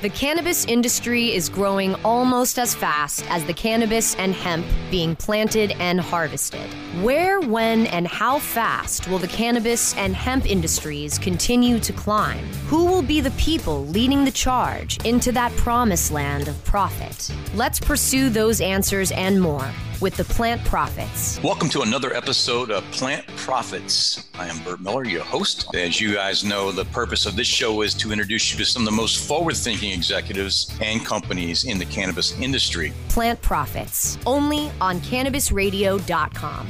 The 0.00 0.08
cannabis 0.08 0.64
industry 0.64 1.34
is 1.34 1.50
growing 1.50 1.94
almost 1.96 2.58
as 2.58 2.74
fast 2.74 3.22
as 3.28 3.44
the 3.44 3.52
cannabis 3.52 4.14
and 4.14 4.32
hemp 4.32 4.64
being 4.90 5.14
planted 5.14 5.72
and 5.72 6.00
harvested. 6.00 6.72
Where, 7.02 7.38
when, 7.38 7.86
and 7.88 8.08
how 8.08 8.38
fast 8.38 9.08
will 9.08 9.18
the 9.18 9.28
cannabis 9.28 9.94
and 9.98 10.16
hemp 10.16 10.50
industries 10.50 11.18
continue 11.18 11.78
to 11.80 11.92
climb? 11.92 12.46
Who 12.68 12.86
will 12.86 13.02
be 13.02 13.20
the 13.20 13.30
people 13.32 13.86
leading 13.88 14.24
the 14.24 14.30
charge 14.30 15.04
into 15.04 15.32
that 15.32 15.52
promised 15.58 16.10
land 16.10 16.48
of 16.48 16.64
profit? 16.64 17.30
Let's 17.54 17.78
pursue 17.78 18.30
those 18.30 18.62
answers 18.62 19.12
and 19.12 19.38
more 19.38 19.70
with 20.00 20.16
the 20.16 20.24
Plant 20.24 20.64
Profits. 20.64 21.42
Welcome 21.42 21.68
to 21.70 21.82
another 21.82 22.14
episode 22.14 22.70
of 22.70 22.82
Plant 22.90 23.26
Profits. 23.36 24.28
I 24.34 24.46
am 24.46 24.62
Bert 24.64 24.80
Miller, 24.80 25.04
your 25.04 25.24
host. 25.24 25.74
As 25.74 26.00
you 26.00 26.14
guys 26.14 26.44
know, 26.44 26.72
the 26.72 26.86
purpose 26.86 27.26
of 27.26 27.36
this 27.36 27.46
show 27.46 27.82
is 27.82 27.94
to 27.94 28.12
introduce 28.12 28.52
you 28.52 28.58
to 28.58 28.64
some 28.64 28.82
of 28.82 28.86
the 28.86 28.96
most 28.96 29.26
forward 29.28 29.56
thinking 29.56 29.92
executives 29.92 30.76
and 30.80 31.04
companies 31.04 31.64
in 31.64 31.78
the 31.78 31.84
cannabis 31.86 32.38
industry. 32.40 32.92
Plant 33.08 33.40
Profits, 33.42 34.18
only 34.26 34.70
on 34.80 35.00
cannabisradio.com. 35.00 36.68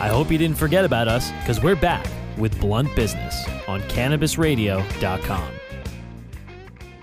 I 0.00 0.06
hope 0.06 0.30
you 0.30 0.38
didn't 0.38 0.56
forget 0.56 0.84
about 0.84 1.08
us 1.08 1.32
because 1.40 1.60
we're 1.60 1.74
back 1.74 2.06
with 2.36 2.60
Blunt 2.60 2.94
Business 2.94 3.44
on 3.66 3.80
CannabisRadio.com. 3.82 5.57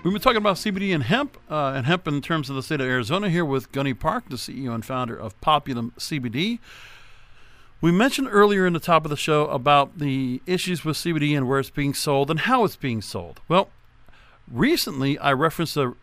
We've 0.06 0.12
been 0.12 0.22
talking 0.22 0.36
about 0.36 0.54
CBD 0.54 0.94
and 0.94 1.02
hemp, 1.02 1.36
uh, 1.50 1.72
and 1.74 1.84
hemp 1.84 2.06
in 2.06 2.22
terms 2.22 2.48
of 2.48 2.54
the 2.54 2.62
state 2.62 2.80
of 2.80 2.86
Arizona 2.86 3.28
here 3.28 3.44
with 3.44 3.72
Gunhee 3.72 3.98
Park, 3.98 4.28
the 4.28 4.36
CEO 4.36 4.72
and 4.72 4.84
founder 4.84 5.16
of 5.16 5.34
Populum 5.40 5.90
CBD. 5.98 6.60
We 7.80 7.90
mentioned 7.90 8.28
earlier 8.30 8.68
in 8.68 8.72
the 8.72 8.78
top 8.78 9.04
of 9.04 9.10
the 9.10 9.16
show 9.16 9.48
about 9.48 9.98
the 9.98 10.40
issues 10.46 10.84
with 10.84 10.96
CBD 10.96 11.36
and 11.36 11.48
where 11.48 11.58
it's 11.58 11.70
being 11.70 11.92
sold 11.92 12.30
and 12.30 12.38
how 12.38 12.62
it's 12.62 12.76
being 12.76 13.02
sold. 13.02 13.40
Well, 13.48 13.68
recently 14.48 15.18
I 15.18 15.32
referenced 15.32 15.76
a 15.76 15.94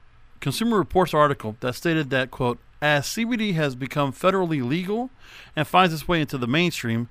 Consumer 0.42 0.78
Reports 0.78 1.13
article 1.13 1.56
that 1.62 1.74
stated 1.74 2.10
that, 2.10 2.30
quote, 2.30 2.60
as 2.82 3.06
CBD 3.06 3.54
has 3.54 3.74
become 3.74 4.12
federally 4.12 4.62
legal 4.68 5.12
and 5.56 5.66
finds 5.66 5.94
its 5.94 6.10
way 6.10 6.20
into 6.20 6.38
the 6.38 6.46
mainstream, 6.46 7.08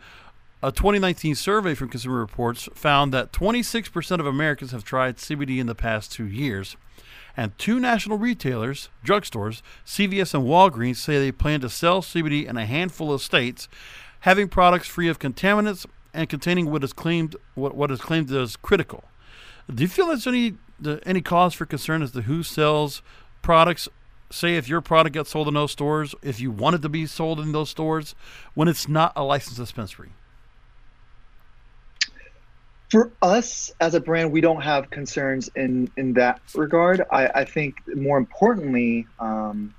a 0.63 0.71
2019 0.71 1.35
survey 1.35 1.75
from 1.75 1.89
Consumer 1.89 2.19
Reports 2.19 2.69
found 2.73 3.13
that 3.13 3.33
26% 3.33 4.21
of 4.21 4.27
Americans 4.27 4.71
have 4.71 4.85
tried 4.85 5.17
CBD 5.17 5.59
in 5.59 5.67
the 5.67 5.75
past 5.75 6.13
two 6.13 6.27
years. 6.27 6.77
And 7.37 7.57
two 7.59 7.81
national 7.81 8.19
retailers, 8.19 8.89
drugstores, 9.05 9.63
CVS 9.85 10.35
and 10.35 10.45
Walgreens, 10.45 10.97
say 10.97 11.19
they 11.19 11.33
plan 11.33 11.61
to 11.63 11.69
sell 11.69 12.01
CBD 12.01 12.47
in 12.47 12.57
a 12.57 12.67
handful 12.67 13.13
of 13.13 13.23
states, 13.23 13.69
having 14.21 14.49
products 14.49 14.87
free 14.87 15.09
of 15.09 15.19
contaminants 15.19 15.85
and 16.15 16.29
containing 16.29 16.71
what 16.71 16.85
is 16.85 16.93
claimed 16.93 17.35
what, 17.55 17.75
what 17.75 17.91
is 17.91 18.01
claimed 18.01 18.31
as 18.31 18.55
critical. 18.57 19.05
Do 19.73 19.83
you 19.83 19.89
feel 19.89 20.09
there's 20.09 20.27
any 20.27 20.55
any 21.07 21.23
cause 21.23 21.55
for 21.55 21.65
concern 21.65 22.03
as 22.03 22.11
to 22.13 22.23
who 22.23 22.43
sells 22.43 23.03
products 23.41 23.89
say 24.31 24.57
if 24.57 24.69
your 24.69 24.81
product 24.81 25.15
gets 25.15 25.31
sold 25.31 25.49
in 25.49 25.55
those 25.55 25.73
stores, 25.73 26.15
if 26.23 26.39
you 26.41 26.51
want 26.51 26.75
it 26.75 26.83
to 26.83 26.89
be 26.89 27.07
sold 27.07 27.41
in 27.41 27.53
those 27.53 27.71
stores, 27.71 28.15
when 28.55 28.69
it's 28.69 28.89
not 28.89 29.13
a 29.17 29.23
licensed 29.25 29.59
dispensary? 29.59 30.13
For 32.93 33.11
us 33.23 33.73
as 33.81 33.95
a 33.95 34.01
brand, 34.01 34.33
we 34.33 34.43
don't 34.43 34.61
have 34.61 34.91
concerns 34.91 35.49
in 35.57 35.91
in 35.97 36.13
that 36.13 36.43
regard. 36.55 37.03
I, 37.11 37.27
I 37.27 37.45
think 37.47 37.77
more 37.87 38.19
importantly, 38.19 39.07
um, 39.19 39.75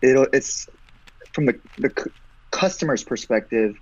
it'll 0.00 0.26
it's 0.32 0.66
from 1.34 1.44
the 1.44 1.60
the 1.76 2.10
customer's 2.50 3.04
perspective. 3.04 3.76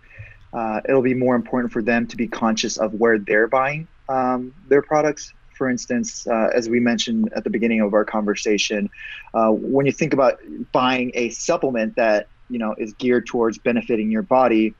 Uh, 0.52 0.80
it'll 0.88 1.00
be 1.00 1.14
more 1.14 1.36
important 1.36 1.72
for 1.72 1.80
them 1.80 2.08
to 2.08 2.16
be 2.16 2.26
conscious 2.26 2.76
of 2.76 2.92
where 2.92 3.20
they're 3.20 3.46
buying 3.46 3.86
um, 4.08 4.52
their 4.68 4.82
products 4.82 5.32
for 5.56 5.68
instance, 5.70 6.26
uh, 6.26 6.48
as 6.52 6.68
we 6.68 6.80
mentioned 6.80 7.30
at 7.36 7.44
the 7.44 7.50
beginning 7.50 7.82
of 7.82 7.92
our 7.92 8.04
conversation, 8.04 8.88
uh, 9.34 9.50
when 9.50 9.84
you 9.84 9.92
think 9.92 10.12
about 10.12 10.40
buying 10.72 11.12
a 11.14 11.28
supplement 11.28 11.94
that 11.96 12.26
you 12.48 12.58
know 12.58 12.74
is 12.78 12.94
geared 12.94 13.26
towards 13.26 13.58
benefiting 13.58 14.10
your 14.10 14.22
body, 14.22 14.74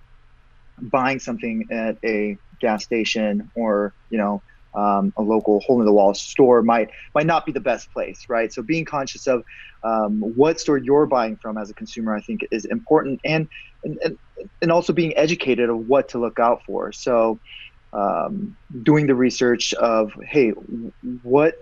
buying 0.81 1.21
something 1.21 1.69
at 1.71 1.99
a 2.03 2.37
gas 2.61 2.85
station 2.85 3.51
or 3.55 3.95
you 4.11 4.19
know 4.19 4.43
um, 4.75 5.13
a 5.17 5.23
local 5.23 5.61
hole 5.61 5.81
in 5.81 5.87
the 5.87 5.93
wall 5.93 6.15
store 6.15 6.63
might 6.63 6.91
might 7.15 7.27
not 7.27 7.45
be 7.45 7.53
the 7.53 7.61
best 7.61 7.93
place, 7.93 8.25
right? 8.29 8.53
So 8.53 8.63
being 8.63 8.85
conscious 8.85 9.27
of 9.27 9.43
um, 9.83 10.21
what 10.21 10.61
store 10.61 10.79
you're 10.79 11.07
buying 11.07 11.39
from 11.41 11.59
as 11.59 11.71
a 11.71 11.75
consumer, 11.75 12.15
I 12.15 12.21
think, 12.21 12.43
is 12.51 12.65
important, 12.65 13.21
and 13.25 13.49
and 13.83 14.19
and 14.63 14.73
also 14.73 14.93
being 14.93 15.17
educated 15.17 15.69
of 15.69 15.79
what 15.79 16.09
to 16.11 16.21
look 16.21 16.39
out 16.39 16.61
for. 16.67 16.93
So 16.93 17.41
um, 17.93 18.57
doing 18.83 19.07
the 19.07 19.15
research 19.15 19.73
of 19.75 20.13
hey 20.29 20.51
what 21.23 21.55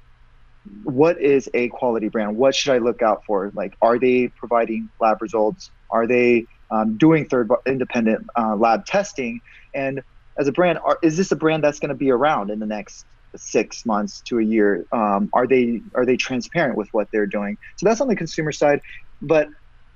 what 0.82 1.20
is 1.20 1.48
a 1.54 1.68
quality 1.68 2.08
brand 2.08 2.37
what 2.37 2.54
should 2.54 2.72
i 2.72 2.78
look 2.78 3.00
out 3.00 3.22
for 3.26 3.50
like 3.54 3.72
are 3.80 3.98
they 3.98 4.30
providing 4.37 4.90
lab 5.00 5.22
results 5.22 5.70
are 5.90 6.06
they 6.06 6.46
um, 6.70 6.98
doing 6.98 7.26
third 7.26 7.48
independent 7.66 8.26
uh, 8.37 8.54
lab 8.54 8.84
testing 8.84 9.40
and 9.74 10.02
as 10.38 10.48
a 10.48 10.53
brand 10.53 10.79
are, 10.85 10.98
is 11.03 11.16
this 11.16 11.33
a 11.33 11.37
brand 11.37 11.62
that's 11.62 11.79
going 11.79 11.90
to 11.90 11.94
be 11.94 12.11
around 12.11 12.51
in 12.51 12.59
the 12.59 12.66
next 12.66 13.05
six 13.37 13.85
months 13.85 14.20
to 14.22 14.38
a 14.38 14.42
year 14.42 14.87
um, 14.92 15.29
are 15.33 15.46
they 15.46 15.83
are 15.94 16.07
they 16.07 16.16
transparent 16.16 16.77
with 16.77 16.88
what 16.92 17.09
they're 17.12 17.27
doing 17.27 17.59
so 17.77 17.87
that's 17.87 18.01
on 18.01 18.09
the 18.09 18.16
consumer 18.16 18.53
side 18.53 18.81
but 19.20 19.48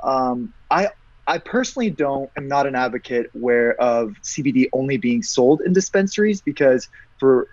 um, 0.03 0.53
i 0.71 0.89
I 1.27 1.39
personally 1.39 1.91
don't 1.91 2.31
am 2.37 2.49
not 2.49 2.67
an 2.67 2.75
advocate 2.75 3.31
where 3.33 3.81
of 3.81 4.15
CBD 4.23 4.69
only 4.73 4.97
being 4.97 5.23
sold 5.23 5.61
in 5.61 5.73
dispensaries 5.73 6.41
because 6.41 6.89
for 7.19 7.49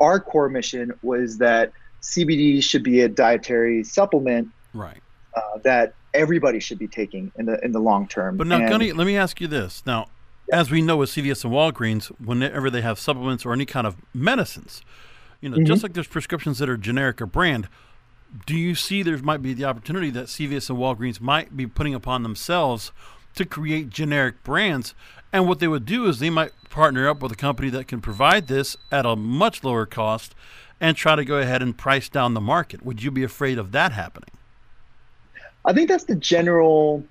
our 0.00 0.18
core 0.18 0.48
mission 0.48 0.92
was 1.02 1.38
that 1.38 1.72
CBD 2.02 2.62
should 2.62 2.82
be 2.82 3.02
a 3.02 3.08
dietary 3.08 3.84
supplement, 3.84 4.48
right? 4.72 5.02
Uh, 5.34 5.58
that 5.64 5.94
everybody 6.14 6.60
should 6.60 6.78
be 6.78 6.88
taking 6.88 7.30
in 7.36 7.46
the 7.46 7.62
in 7.62 7.72
the 7.72 7.78
long 7.78 8.08
term. 8.08 8.38
But 8.38 8.46
now, 8.46 8.56
and, 8.56 8.70
Gunhee, 8.70 8.96
let 8.96 9.06
me 9.06 9.16
ask 9.16 9.40
you 9.40 9.46
this: 9.46 9.82
now. 9.84 10.08
As 10.52 10.70
we 10.70 10.82
know 10.82 10.96
with 10.96 11.10
CVS 11.10 11.44
and 11.44 11.52
Walgreens, 11.52 12.06
whenever 12.20 12.70
they 12.70 12.80
have 12.80 12.98
supplements 12.98 13.44
or 13.44 13.52
any 13.52 13.66
kind 13.66 13.86
of 13.86 13.96
medicines, 14.14 14.82
you 15.40 15.48
know, 15.48 15.56
mm-hmm. 15.56 15.66
just 15.66 15.82
like 15.82 15.94
there's 15.94 16.06
prescriptions 16.06 16.58
that 16.58 16.68
are 16.68 16.76
generic 16.76 17.20
or 17.20 17.26
brand, 17.26 17.68
do 18.46 18.56
you 18.56 18.74
see 18.74 19.02
there 19.02 19.16
might 19.18 19.42
be 19.42 19.54
the 19.54 19.64
opportunity 19.64 20.10
that 20.10 20.26
CVS 20.26 20.70
and 20.70 20.78
Walgreens 20.78 21.20
might 21.20 21.56
be 21.56 21.66
putting 21.66 21.94
upon 21.94 22.22
themselves 22.22 22.92
to 23.34 23.44
create 23.44 23.90
generic 23.90 24.42
brands? 24.42 24.94
And 25.32 25.48
what 25.48 25.60
they 25.60 25.68
would 25.68 25.86
do 25.86 26.06
is 26.06 26.18
they 26.18 26.30
might 26.30 26.52
partner 26.68 27.08
up 27.08 27.22
with 27.22 27.32
a 27.32 27.36
company 27.36 27.70
that 27.70 27.88
can 27.88 28.00
provide 28.00 28.46
this 28.46 28.76
at 28.90 29.06
a 29.06 29.16
much 29.16 29.64
lower 29.64 29.86
cost 29.86 30.34
and 30.80 30.96
try 30.96 31.14
to 31.14 31.24
go 31.24 31.38
ahead 31.38 31.62
and 31.62 31.76
price 31.76 32.08
down 32.08 32.34
the 32.34 32.40
market. 32.40 32.84
Would 32.84 33.02
you 33.02 33.10
be 33.10 33.22
afraid 33.22 33.58
of 33.58 33.72
that 33.72 33.92
happening? 33.92 34.30
I 35.64 35.72
think 35.72 35.88
that's 35.88 36.04
the 36.04 36.14
general. 36.14 37.04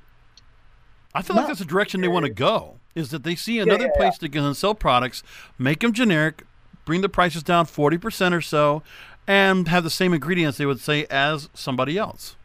I 1.13 1.21
feel 1.21 1.35
like 1.35 1.47
that's 1.47 1.59
the 1.59 1.65
direction 1.65 2.01
they 2.01 2.07
want 2.07 2.25
to 2.25 2.31
go. 2.31 2.75
Is 2.95 3.09
that 3.11 3.23
they 3.23 3.35
see 3.35 3.59
another 3.59 3.83
yeah, 3.83 3.91
yeah, 3.93 3.97
place 3.97 4.13
yeah. 4.15 4.27
to 4.27 4.29
go 4.29 4.45
and 4.45 4.57
sell 4.57 4.75
products, 4.75 5.23
make 5.57 5.79
them 5.79 5.93
generic, 5.93 6.43
bring 6.85 7.01
the 7.01 7.09
prices 7.09 7.43
down 7.43 7.65
forty 7.65 7.97
percent 7.97 8.35
or 8.35 8.41
so, 8.41 8.83
and 9.27 9.67
have 9.67 9.83
the 9.83 9.89
same 9.89 10.13
ingredients 10.13 10.57
they 10.57 10.65
would 10.65 10.79
say 10.79 11.05
as 11.09 11.49
somebody 11.53 11.97
else. 11.97 12.35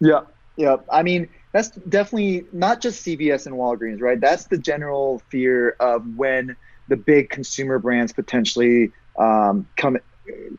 Yeah, 0.00 0.22
yeah. 0.56 0.76
I 0.90 1.02
mean, 1.02 1.28
that's 1.52 1.70
definitely 1.70 2.46
not 2.52 2.80
just 2.80 3.04
CVS 3.04 3.46
and 3.46 3.54
Walgreens, 3.54 4.00
right? 4.00 4.20
That's 4.20 4.46
the 4.46 4.58
general 4.58 5.22
fear 5.30 5.76
of 5.80 6.16
when 6.16 6.56
the 6.88 6.96
big 6.96 7.30
consumer 7.30 7.78
brands 7.78 8.12
potentially 8.12 8.92
um, 9.18 9.66
come 9.76 9.98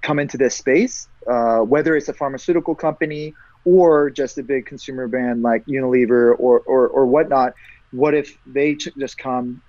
come 0.01 0.19
into 0.19 0.37
this 0.37 0.55
space, 0.55 1.07
uh, 1.27 1.59
whether 1.59 1.95
it's 1.95 2.07
a 2.07 2.13
pharmaceutical 2.13 2.75
company 2.75 3.33
or 3.65 4.09
just 4.09 4.37
a 4.37 4.43
big 4.43 4.65
consumer 4.65 5.07
brand 5.07 5.41
like 5.41 5.65
Unilever 5.65 6.33
or 6.37 6.61
or, 6.61 6.87
or 6.87 7.05
whatnot. 7.05 7.53
What 7.91 8.13
if 8.13 8.33
they 8.45 8.75
just 8.75 9.17
come, 9.17 9.61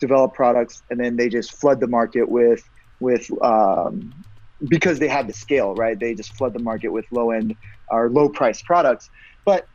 develop 0.00 0.34
products, 0.34 0.82
and 0.90 1.00
then 1.00 1.16
they 1.16 1.28
just 1.28 1.58
flood 1.60 1.80
the 1.80 1.86
market 1.86 2.28
with 2.28 2.62
with 3.00 3.26
um, 3.42 4.12
because 4.68 4.98
they 4.98 5.08
have 5.08 5.26
the 5.26 5.32
scale, 5.32 5.74
right? 5.74 5.98
They 5.98 6.14
just 6.14 6.36
flood 6.36 6.54
the 6.54 6.60
market 6.60 6.90
with 6.90 7.06
low 7.10 7.30
end 7.30 7.54
or 7.88 8.10
low 8.10 8.28
price 8.28 8.62
products. 8.62 9.08
But 9.44 9.66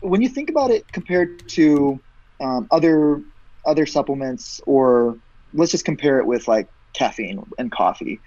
when 0.00 0.22
you 0.22 0.28
think 0.28 0.50
about 0.50 0.70
it 0.70 0.86
compared 0.92 1.48
to 1.50 2.02
um, 2.40 2.68
other 2.70 3.22
other 3.66 3.86
supplements, 3.86 4.60
or 4.66 5.18
let's 5.52 5.72
just 5.72 5.84
compare 5.84 6.18
it 6.18 6.26
with 6.26 6.48
like 6.48 6.68
caffeine 6.94 7.42
and 7.58 7.70
coffee. 7.70 8.22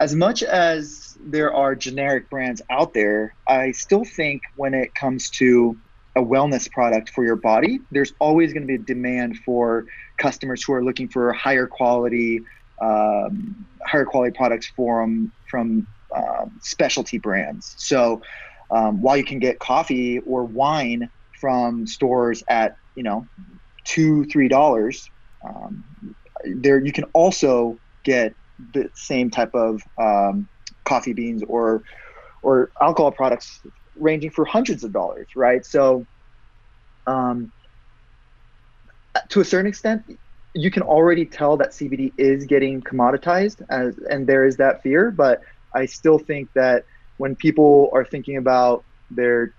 As 0.00 0.14
much 0.14 0.42
as 0.42 1.16
there 1.20 1.52
are 1.52 1.74
generic 1.74 2.30
brands 2.30 2.62
out 2.70 2.94
there, 2.94 3.34
I 3.48 3.72
still 3.72 4.04
think 4.04 4.42
when 4.54 4.72
it 4.72 4.94
comes 4.94 5.28
to 5.30 5.76
a 6.16 6.20
wellness 6.20 6.70
product 6.70 7.10
for 7.10 7.24
your 7.24 7.36
body, 7.36 7.80
there's 7.90 8.12
always 8.20 8.52
going 8.52 8.62
to 8.62 8.66
be 8.66 8.74
a 8.74 8.78
demand 8.78 9.38
for 9.44 9.86
customers 10.18 10.62
who 10.64 10.72
are 10.72 10.84
looking 10.84 11.08
for 11.08 11.32
higher 11.32 11.66
quality, 11.66 12.40
um, 12.80 13.66
higher 13.86 14.04
quality 14.04 14.36
products 14.36 14.70
from 14.76 15.32
from 15.50 15.86
um, 16.14 16.52
specialty 16.60 17.18
brands. 17.18 17.74
So 17.78 18.22
um, 18.70 19.02
while 19.02 19.16
you 19.16 19.24
can 19.24 19.38
get 19.38 19.58
coffee 19.58 20.20
or 20.20 20.44
wine 20.44 21.10
from 21.40 21.86
stores 21.86 22.42
at 22.48 22.76
you 22.94 23.02
know 23.02 23.26
two 23.84 24.24
three 24.26 24.48
dollars, 24.48 25.08
um, 25.44 25.84
there 26.56 26.84
you 26.84 26.92
can 26.92 27.04
also 27.14 27.78
get 28.04 28.34
the 28.72 28.88
same 28.94 29.30
type 29.30 29.50
of 29.54 29.80
um, 30.00 30.48
coffee 30.84 31.12
beans 31.12 31.42
or 31.46 31.82
or 32.42 32.70
alcohol 32.80 33.10
products 33.10 33.60
ranging 33.96 34.30
for 34.30 34.44
hundreds 34.44 34.84
of 34.84 34.92
dollars, 34.92 35.28
right? 35.34 35.64
So, 35.64 36.06
um, 37.06 37.52
to 39.30 39.40
a 39.40 39.44
certain 39.44 39.66
extent, 39.66 40.02
you 40.54 40.70
can 40.70 40.82
already 40.82 41.24
tell 41.24 41.56
that 41.56 41.70
CBD 41.70 42.12
is 42.16 42.46
getting 42.46 42.80
commoditized, 42.82 43.60
as, 43.70 43.98
and 44.10 44.26
there 44.26 44.44
is 44.44 44.56
that 44.56 44.82
fear. 44.82 45.10
But 45.10 45.40
I 45.74 45.86
still 45.86 46.18
think 46.18 46.48
that 46.54 46.84
when 47.16 47.36
people 47.36 47.90
are 47.92 48.04
thinking 48.04 48.36
about 48.36 48.84
their 49.10 49.54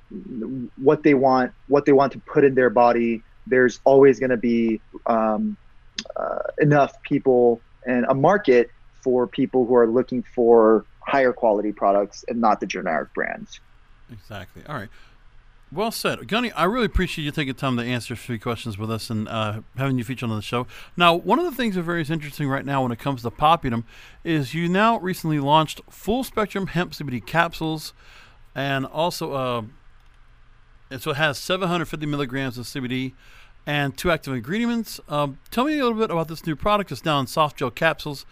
what 0.75 1.03
they 1.03 1.13
want, 1.13 1.51
what 1.67 1.85
they 1.85 1.91
want 1.91 2.13
to 2.13 2.21
put 2.31 2.43
in 2.43 2.55
their 2.55 2.69
body, 2.69 3.23
there's 3.45 3.79
always 3.83 4.19
going 4.19 4.29
to 4.29 4.37
be 4.37 4.81
um, 5.05 5.57
uh, 6.15 6.39
enough 6.59 6.93
people 7.03 7.63
and 7.85 8.05
a 8.09 8.13
market 8.13 8.69
for 9.01 9.27
people 9.27 9.65
who 9.65 9.75
are 9.75 9.87
looking 9.87 10.23
for 10.35 10.85
higher 10.99 11.33
quality 11.33 11.71
products 11.71 12.23
and 12.27 12.39
not 12.39 12.59
the 12.59 12.65
generic 12.65 13.13
brands. 13.13 13.59
Exactly. 14.11 14.63
All 14.67 14.75
right. 14.75 14.89
Well 15.71 15.91
said, 15.91 16.19
Gunhee. 16.19 16.51
I 16.55 16.63
really 16.63 16.87
appreciate 16.87 17.25
you 17.25 17.31
taking 17.31 17.53
time 17.53 17.77
to 17.77 17.83
answer 17.83 18.15
a 18.15 18.17
few 18.17 18.39
questions 18.39 18.79
with 18.79 18.89
us 18.89 19.11
and 19.11 19.29
uh, 19.29 19.61
having 19.77 19.99
you 19.99 20.03
featured 20.03 20.31
on 20.31 20.35
the 20.35 20.41
show. 20.41 20.65
Now, 20.97 21.13
one 21.13 21.37
of 21.37 21.45
the 21.45 21.51
things 21.51 21.75
that's 21.75 21.85
very 21.85 22.01
interesting 22.01 22.49
right 22.49 22.65
now 22.65 22.81
when 22.81 22.91
it 22.91 22.97
comes 22.97 23.21
to 23.21 23.29
Populum 23.29 23.83
is 24.23 24.55
you 24.55 24.67
now 24.67 24.97
recently 24.97 25.39
launched 25.39 25.81
full 25.87 26.23
spectrum 26.23 26.67
hemp 26.67 26.93
CBD 26.93 27.23
capsules, 27.23 27.93
and 28.55 28.83
also 28.87 29.33
uh, 29.33 29.61
and 30.89 31.01
so 31.01 31.11
it 31.11 31.17
has 31.17 31.37
750 31.37 32.03
milligrams 32.07 32.57
of 32.57 32.65
CBD 32.65 33.13
and 33.67 33.95
two 33.95 34.09
active 34.09 34.33
ingredients. 34.33 34.99
Um, 35.07 35.37
tell 35.51 35.65
me 35.65 35.77
a 35.77 35.83
little 35.83 35.99
bit 35.99 36.09
about 36.09 36.27
this 36.27 36.47
new 36.47 36.55
product. 36.55 36.91
It's 36.91 37.05
now 37.05 37.19
in 37.19 37.27
soft 37.27 37.57
gel 37.57 37.69
capsules. 37.69 38.25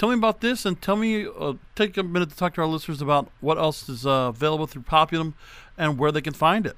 Tell 0.00 0.08
me 0.08 0.14
about 0.14 0.40
this, 0.40 0.64
and 0.64 0.80
tell 0.80 0.96
me, 0.96 1.26
uh, 1.26 1.52
take 1.74 1.94
a 1.98 2.02
minute 2.02 2.30
to 2.30 2.34
talk 2.34 2.54
to 2.54 2.62
our 2.62 2.66
listeners 2.66 3.02
about 3.02 3.28
what 3.40 3.58
else 3.58 3.86
is 3.86 4.06
uh, 4.06 4.32
available 4.34 4.66
through 4.66 4.80
Populum 4.80 5.34
and 5.76 5.98
where 5.98 6.10
they 6.10 6.22
can 6.22 6.32
find 6.32 6.64
it. 6.64 6.74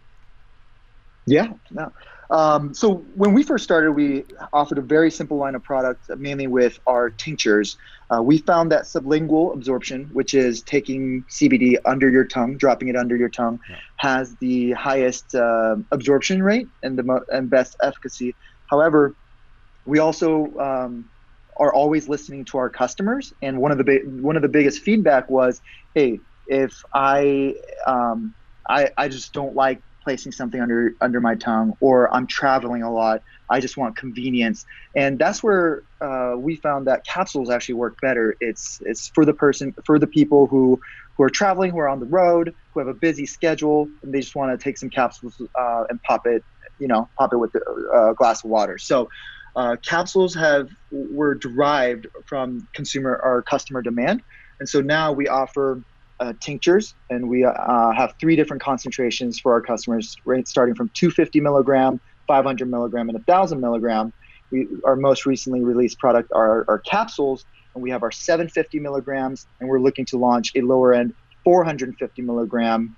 Yeah, 1.25 1.53
no. 1.71 1.93
Um, 2.31 2.75
so 2.75 2.95
when 3.15 3.33
we 3.33 3.45
first 3.45 3.63
started, 3.63 3.93
we 3.93 4.25
offered 4.53 4.79
a 4.79 4.83
very 4.83 5.09
simple 5.09 5.37
line 5.37 5.55
of 5.55 5.63
products, 5.63 6.11
mainly 6.19 6.49
with 6.49 6.81
our 6.89 7.11
tinctures. 7.11 7.77
Uh, 8.11 8.21
we 8.21 8.39
found 8.39 8.73
that 8.73 8.87
sublingual 8.87 9.55
absorption, 9.55 10.11
which 10.13 10.35
is 10.35 10.61
taking 10.61 11.23
CBD 11.31 11.77
under 11.85 12.11
your 12.11 12.25
tongue, 12.25 12.57
dropping 12.57 12.89
it 12.89 12.97
under 12.97 13.15
your 13.15 13.29
tongue, 13.29 13.61
yeah. 13.71 13.77
has 13.99 14.35
the 14.41 14.73
highest 14.73 15.37
uh, 15.37 15.77
absorption 15.93 16.43
rate 16.43 16.67
and 16.83 16.99
the 16.99 17.05
mo- 17.05 17.25
and 17.31 17.49
best 17.49 17.77
efficacy. 17.85 18.35
However, 18.69 19.15
we 19.87 20.01
also 20.01 20.53
um, 20.59 21.09
are 21.59 21.73
always 21.75 22.09
listening 22.09 22.45
to 22.47 22.59
our 22.59 22.71
customers, 22.71 23.33
and 23.43 23.59
one 23.59 23.73
of 23.73 23.79
the 23.79 23.85
bi- 23.85 24.03
one 24.07 24.37
of 24.37 24.43
the 24.43 24.49
biggest 24.49 24.83
feedback 24.83 25.31
was, 25.31 25.61
"Hey, 25.95 26.23
if 26.47 26.75
I 26.95 27.55
um, 27.87 28.35
I, 28.69 28.91
I 28.97 29.09
just 29.09 29.33
don't 29.33 29.55
like 29.55 29.81
placing 30.03 30.33
something 30.33 30.61
under 30.61 30.93
under 31.01 31.21
my 31.21 31.35
tongue 31.37 31.75
or 31.81 32.13
i'm 32.15 32.27
traveling 32.27 32.83
a 32.83 32.93
lot 32.93 33.21
i 33.51 33.61
just 33.61 33.77
want 33.77 33.97
convenience. 33.97 34.65
And 34.97 35.19
that's 35.19 35.43
where 35.43 35.85
uh, 36.05 36.33
we 36.37 36.57
found 36.57 36.87
that 36.89 37.05
capsules 37.07 37.51
actually 37.51 37.77
work 37.77 37.97
better. 38.03 38.37
It's 38.41 38.79
it's 38.81 39.11
for 39.15 39.25
the 39.25 39.33
person 39.35 39.75
for 39.87 39.99
the 39.99 40.07
people 40.07 40.49
who 40.49 40.79
who 41.17 41.25
are 41.25 41.31
traveling 41.31 41.71
who 41.71 41.79
are 41.79 41.89
on 41.89 42.01
the 42.01 42.07
road 42.07 42.53
who 42.73 42.81
have 42.81 42.89
a 42.89 42.95
busy 42.95 43.27
schedule 43.27 43.89
and 44.03 44.13
they 44.13 44.21
just 44.21 44.35
want 44.35 44.59
to 44.59 44.63
take 44.63 44.77
some 44.77 44.91
capsules 44.91 45.41
uh, 45.59 45.85
and 45.89 46.03
pop 46.03 46.23
it 46.27 46.43
you 46.79 46.89
know 46.89 47.09
pop 47.19 47.33
it 47.33 47.39
with 47.39 47.53
a 47.55 47.97
uh, 47.97 48.13
glass 48.15 48.45
of 48.45 48.51
water. 48.51 48.79
So 48.79 49.09
uh, 49.57 49.77
capsules 49.85 50.35
have 50.35 50.69
were 50.91 51.35
derived 51.35 52.07
from 52.27 52.67
consumer 52.75 53.21
or 53.23 53.43
customer 53.43 53.83
demand 53.83 54.23
and 54.63 54.69
so 54.69 54.81
now 54.81 55.11
we 55.11 55.27
offer 55.27 55.83
uh, 56.21 56.33
tinctures, 56.41 56.95
and 57.11 57.29
we 57.29 57.45
uh, 57.45 57.91
have 57.91 58.15
three 58.21 58.37
different 58.37 58.63
concentrations 58.63 59.41
for 59.41 59.53
our 59.53 59.61
customers, 59.61 60.15
right, 60.25 60.47
starting 60.47 60.77
from 60.77 60.89
250 60.95 61.41
milligram, 61.41 62.01
500 62.29 62.71
milligram, 62.71 63.09
and 63.09 63.19
1,000 63.19 63.61
milligram. 63.61 64.13
We, 64.53 64.69
our 64.85 64.95
most 64.95 65.27
recently 65.27 65.65
released 65.65 65.99
product 65.99 66.31
are 66.33 66.65
our 66.69 66.79
capsules, 66.79 67.45
and 67.75 67.83
we 67.83 67.91
have 67.91 68.05
our 68.05 68.13
750 68.13 68.79
milligrams, 68.79 69.49
and 69.59 69.69
we're 69.69 69.81
looking 69.81 70.07
to 70.07 70.17
launch 70.17 70.53
a 70.55 70.61
lower 70.61 70.95
end 70.95 71.13
450 71.43 72.23
milligram 72.23 72.97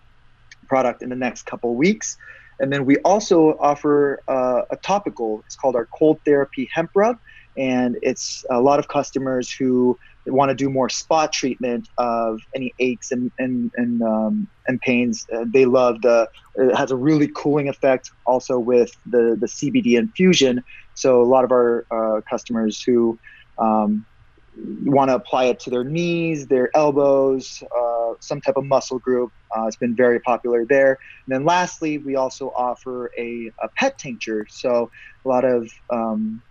product 0.69 1.03
in 1.03 1.09
the 1.09 1.17
next 1.17 1.47
couple 1.47 1.75
weeks. 1.75 2.19
And 2.65 2.73
then 2.73 2.87
we 2.87 2.97
also 3.01 3.59
offer 3.61 4.23
uh, 4.27 4.63
a 4.71 4.77
topical. 4.79 5.43
It's 5.45 5.55
called 5.55 5.77
our 5.77 5.87
cold 5.99 6.21
therapy 6.25 6.67
hemp 6.73 6.93
rub, 6.97 7.17
and 7.59 7.99
it's 8.01 8.43
a 8.51 8.59
lot 8.59 8.79
of 8.79 8.89
customers 8.89 9.53
who 9.53 9.99
want 10.25 10.49
to 10.49 10.55
do 10.55 10.71
more 10.71 10.89
spot 10.89 11.31
treatment 11.31 11.87
of 11.99 12.41
any 12.57 12.75
aches 12.79 13.11
and 13.11 13.31
and 13.39 13.71
and, 13.77 14.01
um, 14.01 14.49
and 14.67 14.81
pains. 14.81 15.27
Uh, 15.31 15.45
they 15.53 15.67
love 15.67 16.01
the. 16.01 16.27
It 16.55 16.75
has 16.75 16.91
a 16.91 16.97
really 16.97 17.29
cooling 17.37 17.69
effect, 17.69 18.09
also 18.25 18.59
with 18.59 18.91
the 19.05 19.37
the 19.39 19.47
CBD 19.47 19.99
infusion. 19.99 20.63
So 20.95 21.21
a 21.21 21.29
lot 21.29 21.45
of 21.45 21.53
our 21.53 21.85
uh, 21.91 22.23
customers 22.31 22.83
who 22.83 23.19
um, 23.59 24.07
want 24.57 25.11
to 25.11 25.15
apply 25.15 25.47
it 25.47 25.61
to 25.61 25.71
their 25.71 25.85
knees, 25.85 26.47
their 26.47 26.75
elbows, 26.77 27.63
uh, 27.77 28.15
some 28.21 28.41
type 28.41 28.57
of 28.57 28.65
muscle 28.65 28.99
group. 28.99 29.33
Uh, 29.57 29.67
it's 29.67 29.77
been 29.77 29.95
very 29.97 30.21
popular 30.21 30.65
there. 30.65 30.99
And 31.27 31.35
then 31.35 31.45
lastly, 31.45 31.99
we 31.99 32.17
also 32.17 32.51
offer 32.51 33.11
a, 33.19 33.51
a 33.63 33.69
pet 33.77 33.99
tincture. 33.99 34.47
So 34.49 34.91
a 35.25 35.29
lot 35.29 35.45
of 35.45 35.71
um, 35.91 36.43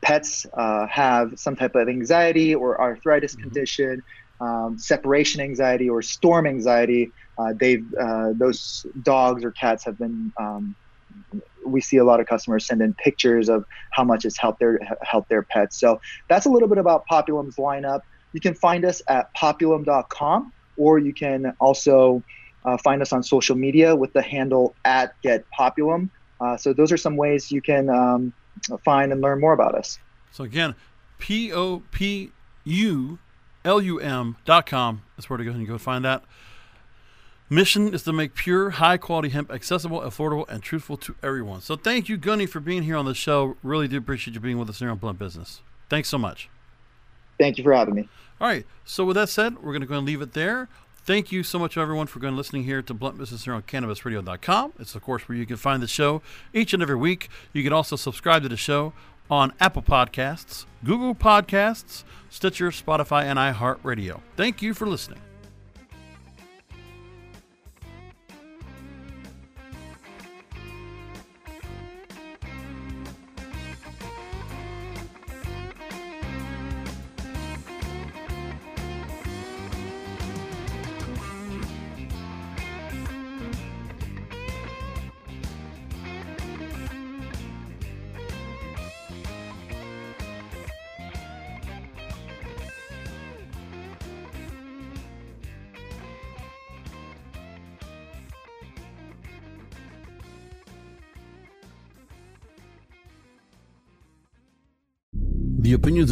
pets 0.00 0.46
uh, 0.52 0.86
have 0.86 1.38
some 1.38 1.56
type 1.56 1.74
of 1.74 1.88
anxiety 1.88 2.54
or 2.54 2.80
arthritis 2.80 3.34
mm-hmm. 3.34 3.42
condition, 3.42 4.02
um, 4.40 4.78
separation 4.78 5.40
anxiety 5.40 5.88
or 5.88 6.02
storm 6.02 6.46
anxiety, 6.46 7.10
uh, 7.38 7.52
they've 7.54 7.84
uh, 7.94 8.32
those 8.34 8.86
dogs 9.02 9.44
or 9.44 9.50
cats 9.50 9.84
have 9.84 9.98
been. 9.98 10.32
Um, 10.38 10.76
we 11.64 11.80
see 11.80 11.96
a 11.96 12.04
lot 12.04 12.20
of 12.20 12.26
customers 12.26 12.66
send 12.66 12.82
in 12.82 12.94
pictures 12.94 13.48
of 13.48 13.64
how 13.90 14.04
much 14.04 14.24
it's 14.24 14.38
helped 14.38 14.60
their 14.60 14.78
helped 15.02 15.28
their 15.28 15.42
pets. 15.42 15.78
So 15.78 16.00
that's 16.28 16.46
a 16.46 16.50
little 16.50 16.68
bit 16.68 16.78
about 16.78 17.04
Populum's 17.10 17.56
lineup. 17.56 18.02
You 18.32 18.40
can 18.40 18.54
find 18.54 18.84
us 18.84 19.02
at 19.08 19.34
populum.com, 19.34 20.52
or 20.76 20.98
you 20.98 21.14
can 21.14 21.54
also 21.60 22.22
uh, 22.64 22.76
find 22.78 23.02
us 23.02 23.12
on 23.12 23.22
social 23.22 23.56
media 23.56 23.94
with 23.94 24.12
the 24.12 24.22
handle 24.22 24.74
at 24.84 25.20
Get 25.22 25.44
Populum. 25.50 26.10
Uh, 26.40 26.56
so 26.56 26.72
those 26.72 26.90
are 26.92 26.96
some 26.96 27.16
ways 27.16 27.50
you 27.52 27.62
can 27.62 27.88
um, 27.88 28.32
find 28.84 29.12
and 29.12 29.20
learn 29.20 29.40
more 29.40 29.52
about 29.52 29.74
us. 29.74 29.98
So 30.32 30.44
again, 30.44 30.74
P 31.18 31.52
O 31.52 31.82
P 31.90 32.32
U 32.64 33.18
L 33.64 33.80
U 33.80 33.98
M 34.00 34.36
dot 34.44 34.66
com. 34.66 35.02
That's 35.16 35.30
where 35.30 35.36
to 35.36 35.44
go 35.44 35.50
and 35.50 35.60
you 35.60 35.66
go 35.66 35.78
find 35.78 36.04
that. 36.04 36.24
Mission 37.50 37.92
is 37.92 38.02
to 38.04 38.12
make 38.12 38.34
pure, 38.34 38.70
high 38.70 38.96
quality 38.96 39.28
hemp 39.28 39.50
accessible, 39.52 40.00
affordable, 40.00 40.48
and 40.48 40.62
truthful 40.62 40.96
to 40.96 41.14
everyone. 41.22 41.60
So 41.60 41.76
thank 41.76 42.08
you, 42.08 42.16
Gunhee, 42.16 42.48
for 42.48 42.60
being 42.60 42.84
here 42.84 42.96
on 42.96 43.04
the 43.04 43.14
show. 43.14 43.56
Really 43.62 43.86
do 43.86 43.98
appreciate 43.98 44.34
you 44.34 44.40
being 44.40 44.58
with 44.58 44.70
us 44.70 44.78
here 44.78 44.90
on 44.90 44.96
Blunt 44.96 45.18
Business. 45.18 45.60
Thanks 45.90 46.08
so 46.08 46.16
much. 46.16 46.48
Thank 47.38 47.58
you 47.58 47.64
for 47.64 47.74
having 47.74 47.94
me. 47.94 48.08
All 48.40 48.48
right. 48.48 48.66
So 48.84 49.04
with 49.04 49.16
that 49.16 49.28
said, 49.28 49.56
we're 49.56 49.72
going 49.72 49.82
to 49.82 49.86
go 49.86 49.96
and 49.96 50.06
leave 50.06 50.22
it 50.22 50.32
there. 50.32 50.68
Thank 51.04 51.30
you 51.30 51.42
so 51.42 51.58
much, 51.58 51.76
everyone, 51.76 52.06
for 52.06 52.18
going 52.18 52.30
and 52.30 52.36
listening 52.38 52.64
here 52.64 52.80
to 52.80 52.94
Blunt 52.94 53.18
Business 53.18 53.44
here 53.44 53.52
on 53.52 53.62
CannabisRadio.com. 53.62 54.72
It's, 54.78 54.94
of 54.94 55.02
course, 55.02 55.28
where 55.28 55.36
you 55.36 55.44
can 55.44 55.56
find 55.56 55.82
the 55.82 55.86
show 55.86 56.22
each 56.54 56.72
and 56.72 56.82
every 56.82 56.96
week. 56.96 57.28
You 57.52 57.62
can 57.62 57.74
also 57.74 57.96
subscribe 57.96 58.42
to 58.44 58.48
the 58.48 58.56
show 58.56 58.94
on 59.30 59.52
Apple 59.60 59.82
Podcasts, 59.82 60.64
Google 60.82 61.14
Podcasts, 61.14 62.04
Stitcher, 62.30 62.70
Spotify, 62.70 63.24
and 63.24 63.38
iHeartRadio. 63.38 64.22
Thank 64.36 64.62
you 64.62 64.72
for 64.72 64.86
listening. 64.86 65.20